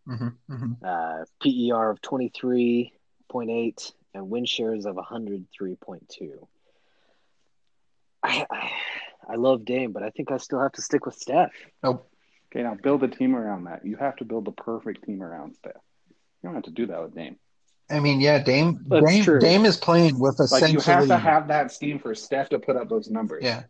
[0.08, 0.78] mhm, mhm.
[0.84, 6.48] Uh, PER of 23.8 and win shares of 103.2.
[8.26, 8.72] I, I
[9.28, 11.52] I love Dame, but I think I still have to stick with Steph.
[11.84, 12.10] Nope.
[12.52, 13.86] Okay, now build a team around that.
[13.86, 15.74] You have to build the perfect team around Steph.
[16.10, 17.38] You don't have to do that with Dame.
[17.90, 19.40] I mean, yeah, Dame That's Dame, true.
[19.40, 22.50] Dame is playing with Like essentially Like you have to have that scheme for Steph
[22.50, 23.44] to put up those numbers.
[23.44, 23.64] yeah.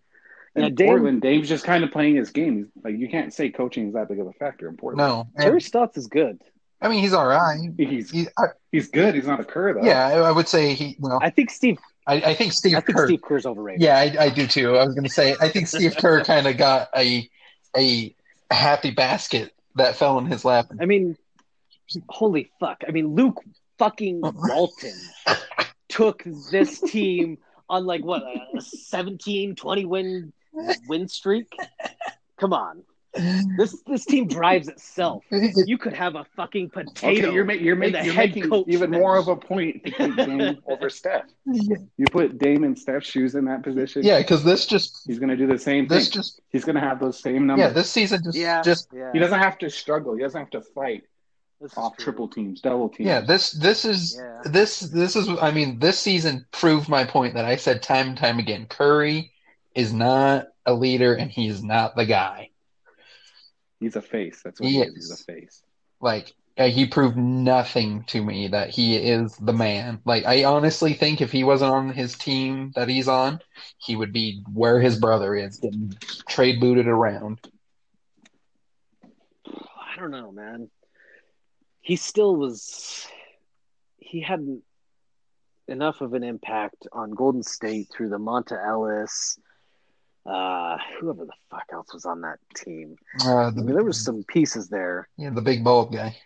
[0.56, 2.72] And Yeah, Dame- Portland, Dame's just kind of playing his game.
[2.84, 5.08] Like you can't say coaching is that big of a factor in Portland.
[5.08, 6.42] No, Terry Stotts is good.
[6.82, 7.72] I mean he's all right.
[7.78, 9.16] He's He, I, he's good.
[9.16, 9.84] He's not a Kerr though.
[9.84, 10.96] yeah, I, I would say he.
[11.00, 11.78] Well, I think Steve.
[12.08, 13.08] I, I think Steve I think Kerr.
[13.08, 13.82] Steve Kerr's overrated.
[13.82, 14.78] Yeah, I, I do too.
[14.78, 17.30] I was going to say I think Steve Kerr kind of got a
[17.76, 18.16] a
[18.52, 20.68] happy basket that fell in his lap.
[20.80, 21.18] I mean,
[22.08, 22.84] holy fuck.
[22.88, 23.44] I mean, Luke
[23.78, 24.94] fucking Walton
[25.90, 27.38] took this team
[27.70, 30.34] on like what a 17, 20 win
[30.88, 31.52] win streak.
[32.38, 32.84] Come on.
[33.58, 35.24] This this team drives itself.
[35.32, 37.28] You could have a fucking potato.
[37.28, 39.02] Okay, you're, ma- you're, in making the you're head making coach even bench.
[39.02, 41.26] more of a point to take Dame over Steph.
[41.46, 44.04] You put Dame and Steph's shoes in that position.
[44.04, 46.04] Yeah, because this just He's going to do the same thing.
[46.12, 47.64] just He's going to have those same numbers.
[47.68, 49.12] yeah this season just Yeah, just yeah.
[49.14, 50.14] He doesn't have to struggle.
[50.16, 51.04] He doesn't have to fight
[51.62, 53.08] This off triple teams, double teams.
[53.08, 54.42] yeah this this is Yeah.
[54.52, 58.18] this this is I mean this season proved my point that I said time and
[58.18, 58.66] time again.
[58.68, 59.32] Curry
[59.74, 62.50] is not a leader and he is not the guy.
[63.86, 64.42] He's a face.
[64.44, 64.88] That's what He he, is.
[64.88, 64.96] is.
[64.96, 65.64] He's a face.
[66.02, 70.02] Like uh, he proved nothing to me that he is the man.
[70.06, 73.42] Like I honestly think if he wasn't on his team that he's on,
[73.78, 75.94] he would be where his brother is, getting
[76.28, 77.48] trade booted around.
[79.48, 80.72] I don't know, man.
[81.82, 83.08] He still was.
[84.00, 84.64] He hadn't
[85.68, 89.38] enough of an impact on Golden State through the Monta Ellis,
[90.26, 92.96] uh, whoever the fuck else was on that team.
[93.24, 96.18] Uh, I mean, there was some pieces there, yeah, the big bald guy.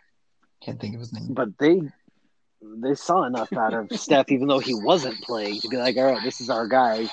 [0.61, 1.33] Can't think of his name.
[1.33, 1.81] but they
[2.61, 6.03] they saw enough out of Steph, even though he wasn't playing, to be like, all
[6.13, 7.07] right, this is our guy.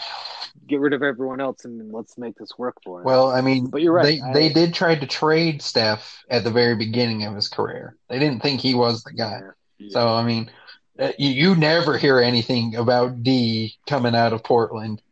[0.67, 3.05] Get rid of everyone else and let's make this work for him.
[3.05, 6.45] Well, I mean, But you're right, They I- they did try to trade Steph at
[6.45, 7.97] the very beginning of his career.
[8.09, 9.43] They didn't think he was the guy.
[9.79, 9.89] Yeah.
[9.91, 10.51] So I mean,
[10.99, 15.03] uh, you, you never hear anything about D coming out of Portland.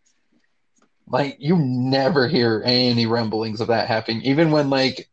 [1.06, 5.08] Like you never hear any rumblings of that happening, even when like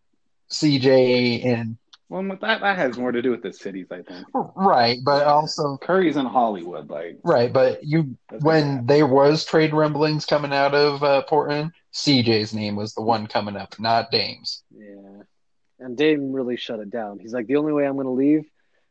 [0.50, 1.78] CJ and
[2.10, 4.26] Well, that that has more to do with the cities, I think.
[4.34, 8.88] right, but also Curry's in Hollywood, like right, but you when bad.
[8.88, 13.56] there was trade rumblings coming out of uh, Portland, CJ's name was the one coming
[13.56, 14.64] up, not Dame's.
[14.76, 15.24] Yeah.
[15.80, 17.18] And Dame really shut it down.
[17.18, 18.46] He's like, the only way I'm going to leave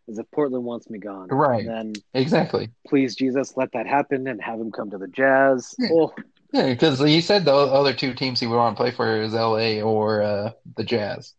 [0.09, 1.29] is if Portland wants me gone.
[1.29, 1.65] Right.
[1.65, 2.71] And then, Exactly.
[2.89, 5.73] please, Jesus, let that happen and have him come to the Jazz.
[5.79, 5.91] Yeah.
[5.93, 6.13] Oh,
[6.53, 9.35] Yeah, because he said the other two teams he would want to play for is
[9.35, 11.35] LA or uh, the Jazz.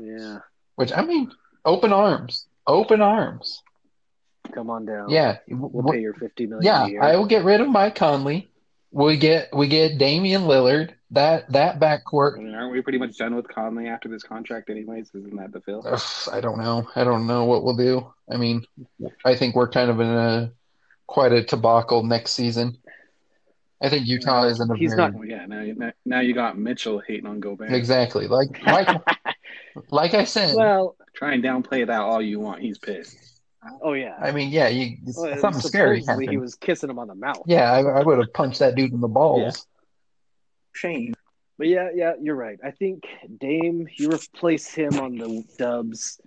[0.00, 0.38] yeah.
[0.76, 1.30] Which I mean,
[1.64, 3.62] open arms, open arms.
[4.54, 5.10] Come on down.
[5.10, 6.86] Yeah, We'll pay your $50 million yeah.
[6.86, 7.02] a year.
[7.02, 8.50] I will get rid of Mike Conley.
[8.92, 10.94] We get we get Damian Lillard.
[11.12, 12.38] That that I backcourt.
[12.38, 15.10] mean, aren't we pretty much done with Conley after this contract, anyways?
[15.14, 15.82] Isn't that the feel?
[15.86, 16.00] ugh,
[16.32, 16.88] I don't know.
[16.96, 18.12] I don't know what we'll do.
[18.32, 18.64] I mean,
[19.24, 20.52] I think we're kind of in a
[21.06, 22.78] quite a debacle next season.
[23.82, 26.34] I think Utah is in a He's very not- yeah, now you, now- now you
[26.34, 27.72] got Mitchell hating on Gobert.
[27.72, 28.88] exactly like like
[29.90, 30.54] like I said.
[30.56, 32.60] Well, Try and downplay that all you want.
[32.62, 33.16] He's pissed.
[33.82, 34.16] oh, yeah.
[34.20, 36.30] I mean, yeah, you Well, something scary supposedly happened.
[36.30, 37.42] He was kissing him on the mouth.
[37.46, 39.66] Yeah, I, I would have punched that dude in the balls.
[40.72, 41.14] Shame.
[41.58, 42.58] But yeah, yeah, you're right.
[42.64, 43.04] I think
[43.38, 46.20] Dame, you replace him on the Dubs.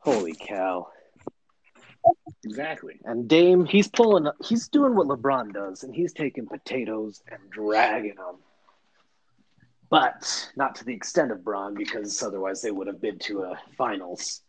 [0.00, 0.88] Holy cow.
[2.44, 2.98] Exactly.
[3.04, 8.16] And Dame, he's pulling, he's doing what LeBron does, and he's taking potatoes and dragging
[8.16, 8.36] them.
[9.90, 13.58] But not to the extent of Bron, because otherwise they would have been to a
[13.76, 14.40] finals.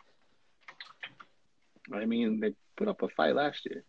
[1.94, 3.84] I mean, they put up a fight last year.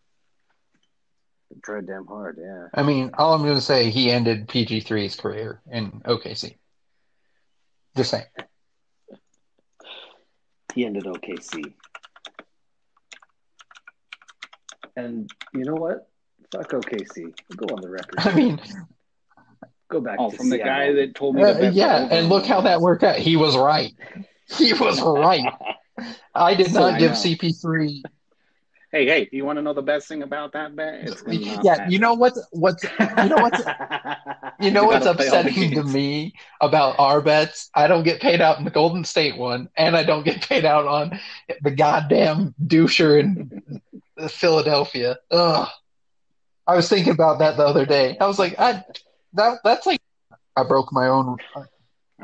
[1.50, 2.68] They tried damn hard, yeah.
[2.72, 6.56] I mean, all I'm going to say, he ended PG3's career in OKC.
[7.96, 8.24] Just saying.
[10.74, 11.74] He ended OKC.
[14.96, 16.08] And you know what?
[16.50, 17.32] Fuck OKC.
[17.56, 18.18] Go on the record.
[18.18, 18.60] I mean,
[19.90, 22.46] go back Oh, to from the guy that told me uh, bet yeah, and look
[22.46, 23.16] how that worked out.
[23.16, 23.92] He was right.
[24.58, 25.52] He was right.
[26.34, 27.16] I did So not I give know.
[27.16, 28.02] CP3.
[28.90, 30.94] Hey, hey, do you want to know the best thing about that bet?
[31.04, 32.84] It's Yeah, having you know what's what's
[33.16, 33.60] you know what's
[34.58, 37.70] you know You what's gotta play all the upsetting to me about our bets?
[37.74, 40.64] I don't get paid out in the Golden State one, and I don't get paid
[40.64, 41.18] out on
[41.62, 43.50] the goddamn doucher in
[44.28, 45.18] Philadelphia.
[45.30, 45.68] Ugh.
[46.66, 48.16] I was thinking about that the other day.
[48.20, 48.84] I was like, I
[49.34, 50.00] that that's like
[50.56, 51.36] I broke my own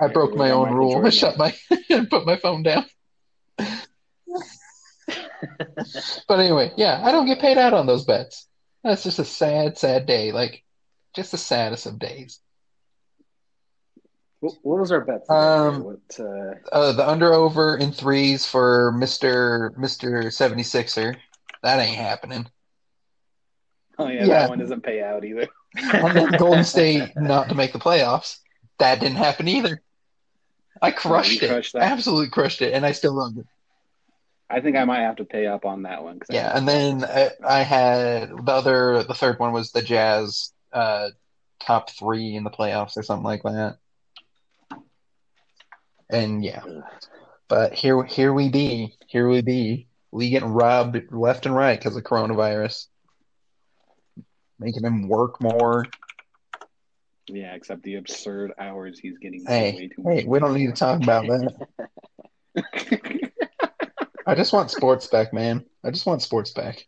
[0.01, 1.05] I broke my own rule.
[1.05, 1.55] I shut my
[1.90, 2.84] and put my phone down.
[6.28, 8.46] but anyway, yeah, I don't get paid out on those bets.
[8.84, 10.32] That's just a sad, sad day.
[10.32, 10.62] Like,
[11.14, 12.40] just the saddest of days.
[14.40, 15.28] What, what was our bet?
[15.28, 15.99] Um, what?
[16.18, 21.16] Uh, Uh, the under over in threes for Mister Mister 76er.
[21.62, 22.48] That ain't happening.
[23.98, 24.38] Oh yeah, Yeah.
[24.40, 25.48] that one doesn't pay out either.
[25.92, 28.38] And then Golden State not to make the playoffs.
[28.78, 29.82] That didn't happen either.
[30.80, 31.48] I crushed it.
[31.48, 31.74] crushed?
[31.74, 33.46] Absolutely crushed it, and I still love it.
[34.50, 36.20] I think I might have to pay up on that one.
[36.30, 41.09] Yeah, and then I, I had the other, the third one was the Jazz uh,
[41.61, 43.76] top three in the playoffs or something like that.
[46.09, 46.62] And yeah,
[47.48, 51.96] but here, here we be, here we be, we getting robbed left and right because
[51.96, 52.86] of coronavirus,
[54.59, 55.86] making them work more.
[57.28, 59.44] yeah, except the absurd hours he's getting.
[59.46, 61.68] Hey, way too hey, we don't need to talk about that.
[64.26, 65.64] I just want sports back, man.
[65.84, 66.86] I just want sports back.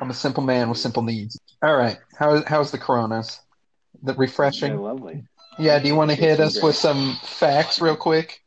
[0.00, 1.38] I'm a simple man with simple needs.
[1.62, 3.40] All right, how how's the coronas?
[4.02, 4.76] The Yeah, refreshing.
[4.76, 5.24] lovely.
[5.58, 8.40] Yeah, do you want to hit us with some facts real quick?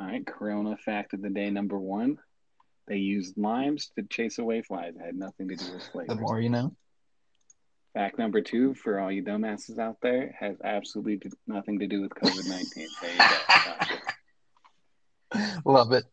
[0.00, 2.18] All right, Corona fact of the day number one:
[2.88, 4.94] they used limes to chase away flies.
[4.96, 6.18] It had nothing to do with The flavors.
[6.18, 6.74] more you know.
[7.92, 12.12] Fact number two, for all you dumbasses out there, has absolutely nothing to do with
[12.14, 12.88] COVID nineteen.
[13.02, 13.36] There you go.
[15.34, 15.60] Gotcha.
[15.66, 16.04] Love it.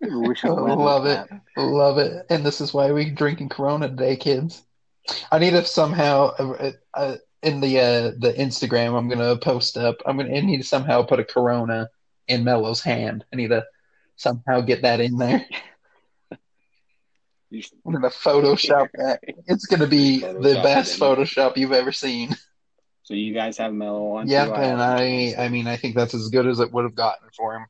[0.00, 1.28] maybe we should love that.
[1.56, 2.26] Love it.
[2.30, 4.62] And this is why we drinking Corona today, kids.
[5.32, 9.96] I need to somehow uh, uh, in the uh, the Instagram I'm gonna post up.
[10.06, 11.90] I'm gonna I need to somehow put a Corona
[12.28, 13.24] in Melo's hand.
[13.32, 13.64] I need to
[14.16, 15.46] somehow get that in there.
[17.52, 19.20] I'm gonna Photoshop that.
[19.46, 21.00] It's gonna be the Photoshop it best.
[21.00, 22.34] Photoshop you've ever seen.
[23.04, 24.28] So you guys have Melo on.
[24.28, 24.54] Yep, too?
[24.54, 27.54] and I I mean I think that's as good as it would have gotten for
[27.54, 27.66] him.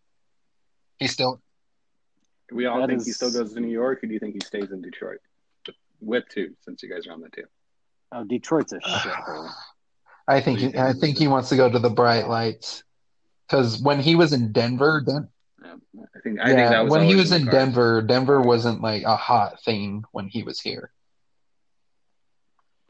[0.98, 1.42] He still
[2.48, 4.34] Do we all That think he still goes to New York, or do you think
[4.34, 5.18] he stays in Detroit
[6.00, 6.54] with two?
[6.62, 7.44] Since you guys are on the two.
[8.12, 9.50] Oh, Detroit's a shithole.
[10.26, 12.82] I think he, I think he wants to go to the bright lights
[13.46, 15.28] because when he was in Denver, Den-
[15.64, 17.46] I think I think yeah, that was when he was in.
[17.46, 20.90] Denver, Denver wasn't like a hot thing when he was here.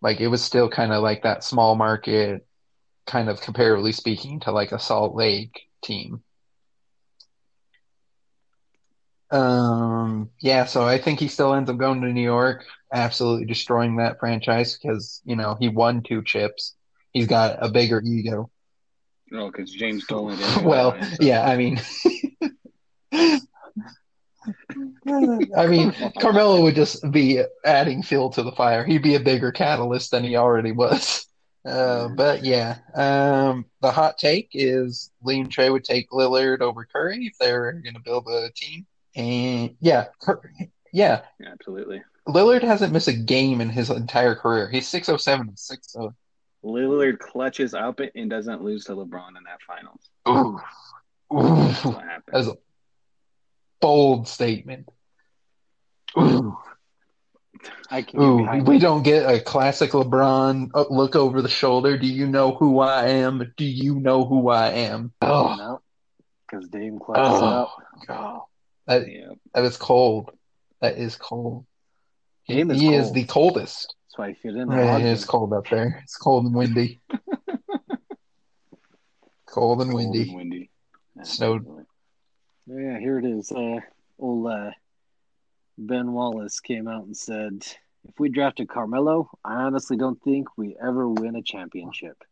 [0.00, 2.46] Like it was still kind of like that small market,
[3.06, 6.22] kind of comparatively speaking to like a Salt Lake team.
[9.30, 13.96] Um, yeah, so I think he still ends up going to New York, absolutely destroying
[13.96, 16.74] that franchise because, you know, he won two chips.
[17.12, 18.50] He's got a bigger ego.
[19.30, 21.80] No, because Oh, James Dolan Well, so- yeah, I mean,
[25.56, 28.84] I mean, Carmelo would just be adding fuel to the fire.
[28.84, 31.26] He'd be a bigger catalyst than he already was.
[31.64, 37.26] Uh, but yeah, um, the hot take is Liam Trey would take Lillard over Curry
[37.26, 38.86] if they're going to build a team.
[39.16, 40.46] And yeah, yeah,
[40.92, 42.02] Yeah, absolutely.
[42.28, 44.68] Lillard hasn't missed a game in his entire career.
[44.68, 46.08] He's 607 and 60.
[46.66, 50.10] Lillard clutches up it and doesn't lose to LeBron in that finals.
[50.28, 50.58] Ooh,
[51.30, 52.22] That's ooh, what happened.
[52.32, 52.56] that's a
[53.80, 54.88] bold statement.
[56.18, 56.58] Ooh.
[57.90, 58.80] I can get Ooh, we it.
[58.80, 61.96] don't get a classic LeBron uh, look over the shoulder.
[61.96, 63.52] Do you know who I am?
[63.56, 65.12] Do you know who I am?
[65.22, 65.80] Oh, No,
[66.50, 67.76] because Dame clutches it oh, up.
[68.06, 68.40] God.
[68.86, 69.32] That, Yeah.
[69.54, 70.30] that is cold.
[70.80, 71.64] That is cold.
[72.44, 73.95] He, Dame is he is the coldest.
[74.16, 76.00] That's why if you're in there, Yeah, it is cold up there.
[76.02, 77.00] It's cold and windy.
[79.46, 80.22] Cold and Cold windy.
[80.28, 80.70] and windy.
[81.22, 81.60] Snowed.
[81.62, 81.84] Absolutely.
[82.70, 83.50] Oh, yeah, here it is.
[83.52, 83.78] Uh,
[84.18, 84.70] old uh,
[85.78, 87.64] Ben Wallace came out and said,
[88.06, 92.22] "If we drafted Carmelo, I honestly don't think we ever win a championship.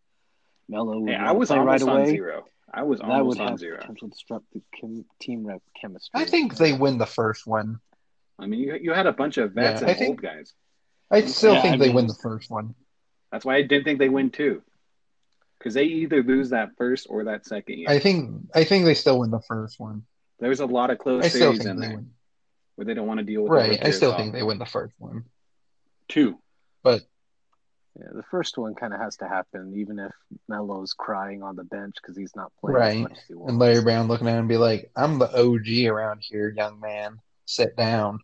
[0.69, 2.11] Melo would Hey, I was play right almost on away.
[2.11, 2.45] zero.
[2.73, 3.79] I was That almost would on have zero.
[3.79, 6.21] potential to disrupt the chem- team rep chemistry.
[6.21, 7.79] I think they win the first one.
[8.39, 10.53] I mean, you, you had a bunch of vets Yeah, and I think- old guys.
[11.11, 12.75] I still Yeah, think I they mean- win the first one.
[13.31, 14.63] That's why I didn't think they win two.
[15.59, 17.89] Because they either lose that first or that second year.
[17.89, 20.05] I think I think they still win the first one.
[20.39, 22.11] There's a lot of close I still series think in they there win.
[22.75, 23.85] where they don't want to deal with Right.
[23.85, 25.25] I still think they win the first one.
[26.09, 26.39] two.
[26.83, 27.03] But
[27.99, 30.13] Yeah, the first one kind of has to happen, even if
[30.49, 32.97] Melo's crying on the bench because he's not playing Right.
[32.97, 33.51] as much as he wants.
[33.51, 36.79] and Larry Brown looking at him and be like, "I'm the OG around here, young
[36.81, 37.21] man.
[37.47, 38.19] Sit down.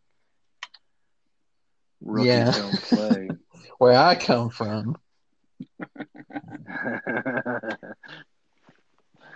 [2.00, 2.50] Rookies Yeah.
[2.52, 3.28] don't play.
[3.78, 4.96] Where I come from."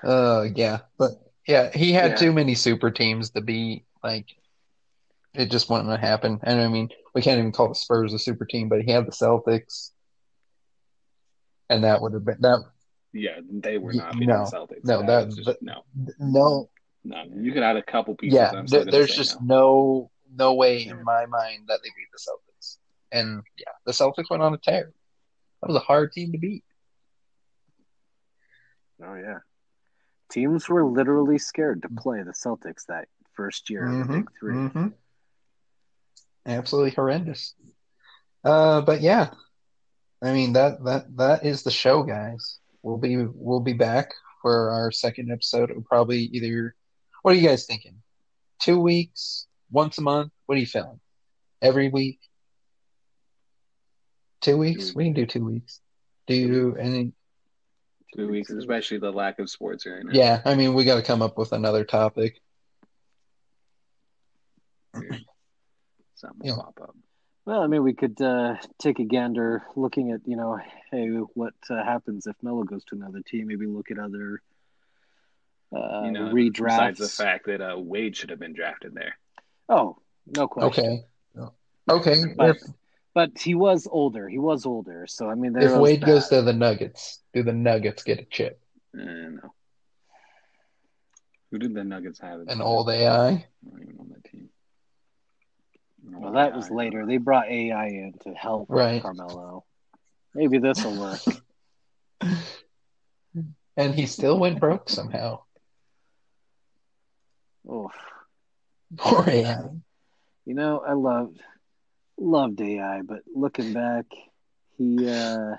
[0.03, 1.13] Uh, yeah, but
[1.47, 2.17] yeah, he had Yeah.
[2.17, 4.27] too many super teams to be like.
[5.35, 6.41] It just wouldn't have happened.
[6.45, 9.05] And I mean, we can't even call the Spurs a super team, but he had
[9.05, 9.91] the Celtics,
[11.69, 12.63] and that would have been that.
[13.13, 14.85] Yeah, they were not beating no, the Celtics.
[14.85, 15.83] no, that, that- was just, no,
[16.21, 16.71] No,
[17.03, 17.25] no.
[17.37, 18.37] You could add a couple pieces.
[18.37, 19.47] yeah, there, there's just no.
[19.57, 22.44] no no way in my mind that they beat the Celtics.
[23.15, 24.93] And yeah, the Celtics went on a tear.
[25.63, 26.65] That was a hard team to beat.
[29.03, 29.39] Oh yeah.
[30.31, 34.31] Teams were literally scared to play the Celtics that first year of the Mhm, Big
[34.41, 34.95] 3 mhm.
[36.47, 37.55] Absolutely horrendous.
[38.43, 39.31] Uh, but yeah,
[40.23, 42.59] I mean that that that is the show, guys.
[42.83, 44.13] We'll be we'll be back
[44.43, 45.71] for our second episode.
[45.71, 46.75] It'll probably either.
[47.23, 48.03] What are you guys thinking?
[48.61, 50.33] Two weeks, once a month.
[50.47, 51.01] What are you feeling?
[51.63, 52.21] Every week?
[54.45, 54.95] Two weeks?
[54.95, 55.81] We can do two weeks.
[56.27, 57.13] Do you any?
[58.15, 60.11] Two weeks, especially the lack of sports right now.
[60.13, 62.43] Yeah, I mean we got to come up with another topic.
[64.95, 65.23] Something
[66.43, 66.57] Yeah.
[66.57, 66.95] pop up.
[67.47, 70.59] Well, I mean, we could uh, take a gander looking at, you know,
[70.91, 73.49] hey, what uh, happens if Melo goes to another team?
[73.49, 74.41] Maybe look at other
[75.75, 76.65] uh, you know, redrafts.
[76.65, 79.19] besides the fact that uh, Wade should have been drafted there.
[79.69, 81.05] Oh, no question.
[81.37, 81.51] Okay.
[81.91, 82.23] Okay.
[82.37, 82.63] But, If
[83.15, 84.29] but he was older.
[84.29, 85.07] He was older.
[85.07, 86.07] So, I mean, there if Wade that.
[86.07, 88.61] goes to the Nuggets, do the Nuggets get a chip?
[88.95, 89.55] Uh, no.
[91.51, 92.41] Who did the Nuggets have?
[92.49, 93.29] An old AI?
[93.29, 94.49] I don't even know that team.
[96.05, 96.75] No Well, that was AI.
[96.77, 97.07] later.
[97.07, 99.01] They brought AI in to help Right.
[99.01, 99.65] Carmelo.
[100.35, 101.21] Maybe this will work.
[103.77, 105.41] And he still went broke somehow.
[107.69, 107.91] Oof.
[108.97, 109.65] Poor AI.
[110.47, 111.41] You know, I loved
[112.19, 114.07] loved AI, but looking back,
[114.77, 115.57] he uh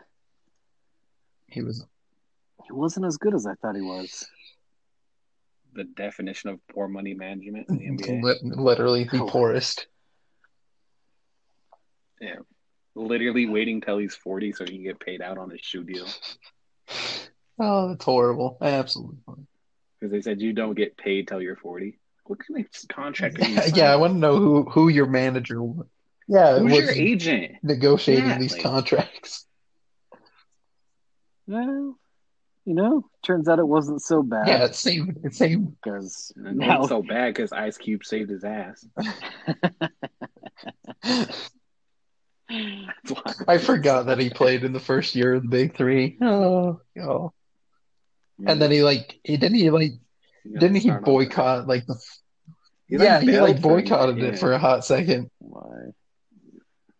[1.48, 1.86] He was
[2.66, 4.28] he wasn't as good as I thought he was.
[5.74, 8.22] the definition of poor money management in the NBA.
[8.56, 9.28] literally the Oh.
[9.28, 9.88] poorest.
[12.22, 12.38] Yeah.
[12.96, 16.08] Literally waiting till he's 40 so he can get paid out on his shoe deal.
[17.60, 18.58] Oh, that's horrible.
[18.62, 19.20] Absolutely.
[20.00, 22.00] Because they said you don't get paid till you're 40.
[22.24, 23.60] What kind of contract are you?
[23.76, 25.88] Yeah, I want to know who who your manager was.
[26.28, 27.56] Yeah, Who's was your agent?
[27.64, 29.46] negotiating these contracts.
[31.48, 31.98] Well,
[32.66, 34.48] you know, turns out it wasn't so bad.
[34.48, 38.32] Yeah, it seemed it seemed because it now wasn't so bad because Ice Cube saved
[38.32, 38.86] his ass.
[43.48, 46.18] I forgot that he played in the first year of the Big Three.
[46.22, 47.34] Oh, oh.
[48.46, 49.92] And then he like he didn't he like
[50.44, 51.96] didn't he boycott like the
[52.88, 54.40] He, yeah he like boycotted it yeah.
[54.40, 55.30] for a hot second.
[55.40, 55.92] Why?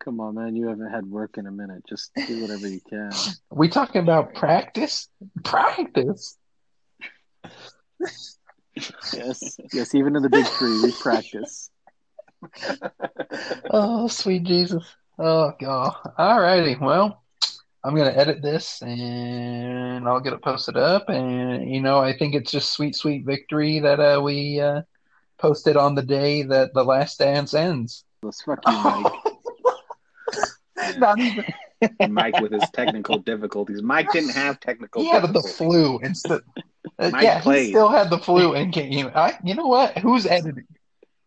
[0.06, 0.56] Come on, man!
[0.56, 1.84] You haven't had work in a minute.
[1.90, 3.10] Just do whatever you can.
[3.52, 5.08] We talking about practice?
[5.44, 6.38] Practice?
[9.14, 9.96] Yes, yes.
[9.96, 11.72] Even in the big three, we practice.
[13.72, 14.84] Oh, sweet Jesus.
[15.18, 15.96] Oh, God.
[16.18, 16.76] All righty.
[16.80, 17.24] Well,
[17.84, 21.10] I'm going to edit this and I'll get it posted up.
[21.10, 24.84] And, you know, I think it's just sweet, sweet victory that uh, we uh,
[25.40, 28.04] posted on the day that the last dance ends.
[28.22, 29.14] Let's fuck you, Mike.
[30.98, 31.46] Not even.
[32.10, 33.82] Mike with his technical difficulties.
[33.82, 36.42] Mike didn't have technical He had the flu instead.
[36.98, 39.12] Uh, Mike yeah, he still had the flu and came.
[39.14, 39.98] I, you know what?
[39.98, 40.68] Who's editing?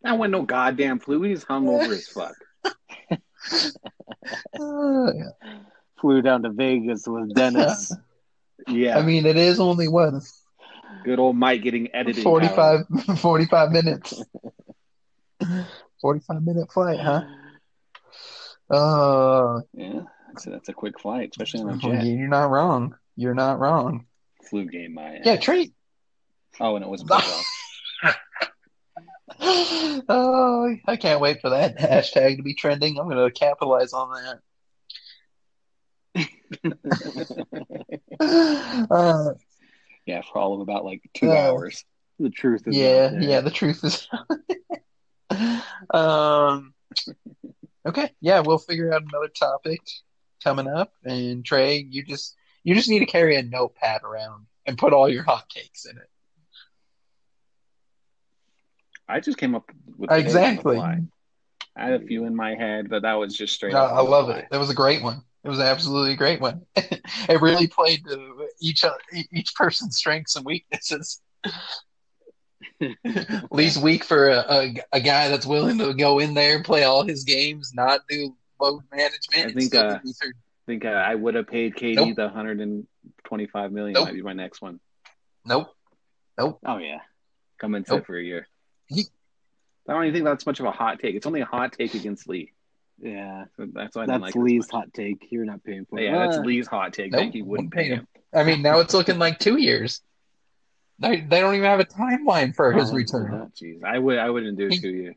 [0.02, 1.22] That wasn't no goddamn flu.
[1.22, 2.34] He's hungover as fuck.
[4.58, 5.12] Uh,
[6.00, 7.94] Flew down to Vegas with Dennis.
[8.66, 8.98] Yeah.
[8.98, 10.12] I mean, it is only what
[11.04, 12.22] good old Mike getting edited.
[12.22, 12.84] 45,
[13.18, 14.22] 45 minutes.
[16.02, 17.22] 45 minute flight, huh?
[18.70, 20.02] Uh, Yeah.
[20.28, 22.04] That's a, that's a quick flight, especially on a well, jet.
[22.04, 22.94] you're not wrong.
[23.16, 24.06] You're not wrong.
[24.48, 25.22] Flu game, my ass.
[25.24, 25.72] Yeah, treat.
[26.60, 27.02] Oh, and it was.
[30.10, 32.98] Oh, I can't wait for that hashtag to be trending.
[32.98, 34.10] I'm going to capitalize on
[36.14, 36.88] that.
[38.90, 39.34] Uh,
[40.06, 41.84] yeah, for all of about like two Uh, hours.
[42.18, 44.08] the truth is, yeah, yeah, the truth is.
[45.90, 46.74] um,
[47.86, 49.80] okay, yeah, we'll figure out another topic
[50.42, 50.92] coming up.
[51.04, 55.08] And Trey, you just you just need to carry a notepad around and put all
[55.08, 56.08] your hot takes in it.
[59.08, 60.78] I just came up with Exactly.
[60.78, 61.00] I
[61.76, 63.92] had a few in my head, but that was just straight No, up.
[63.92, 64.46] I love it.
[64.50, 65.22] It was a great one.
[65.44, 66.62] It was absolutely a great one.
[66.76, 68.84] it really played to each
[69.32, 71.22] each person's strengths and weaknesses.
[73.50, 77.02] Lee's weak for a, a, a guy that's willing to go in there, play all
[77.04, 79.50] his games, not do load management.
[79.50, 79.98] I think, uh.
[80.02, 82.16] I think uh, I would have paid KD Nope.
[82.16, 83.94] the 125 million.
[83.94, 84.04] Nope.
[84.08, 84.80] Might be my next one.
[85.44, 85.68] Nope.
[86.36, 86.58] Nope.
[86.64, 86.98] Oh yeah.
[87.58, 88.06] Come and sit Nope.
[88.06, 88.46] for a year.
[88.86, 89.06] He-
[89.88, 91.14] I don't even think that's much of a hot take.
[91.14, 92.52] It's only a hot take against Lee.
[93.00, 93.44] Yeah.
[93.56, 95.26] So that's why I That's like Lee's hot take.
[95.30, 96.06] You're not paying for But it.
[96.10, 98.06] yeah, that's Lee's hot take Nope, that he wouldn't wouldn't pay pay him.
[98.34, 100.02] I mean, now it's looking like two years.
[101.00, 103.32] They, they don't even have a timeline for his Oh, return.
[103.34, 105.14] Oh, jeez, I would I wouldn't do He- to you.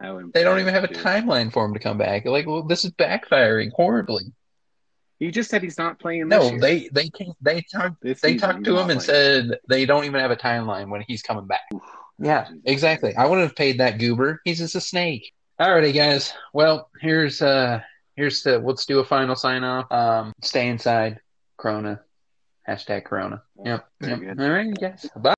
[0.00, 0.34] I wouldn't.
[0.34, 2.24] They don't even have a timeline for him to come back.
[2.24, 4.24] Like, well, this is backfiring horribly.
[5.20, 6.58] He just said he's not playing this No, year.
[6.60, 9.00] they they can they talked This they season, talked to him and playing.
[9.00, 11.60] said they don't even have a timeline when he's coming back.
[12.18, 12.60] Yeah, Jesus.
[12.64, 13.14] exactly.
[13.14, 14.40] I wouldn't have paid that goober.
[14.44, 15.32] He's just a snake.
[15.60, 16.34] Alrighty, guys.
[16.52, 17.80] Well, here's uh
[18.16, 19.86] here's the let's do a final sign off.
[19.92, 21.20] Um, stay inside.
[21.56, 22.00] Corona.
[22.68, 23.42] Hashtag Corona.
[23.64, 23.88] Yep.
[24.00, 24.20] Yep.
[24.38, 25.10] All right, guys.
[25.16, 25.30] Bye.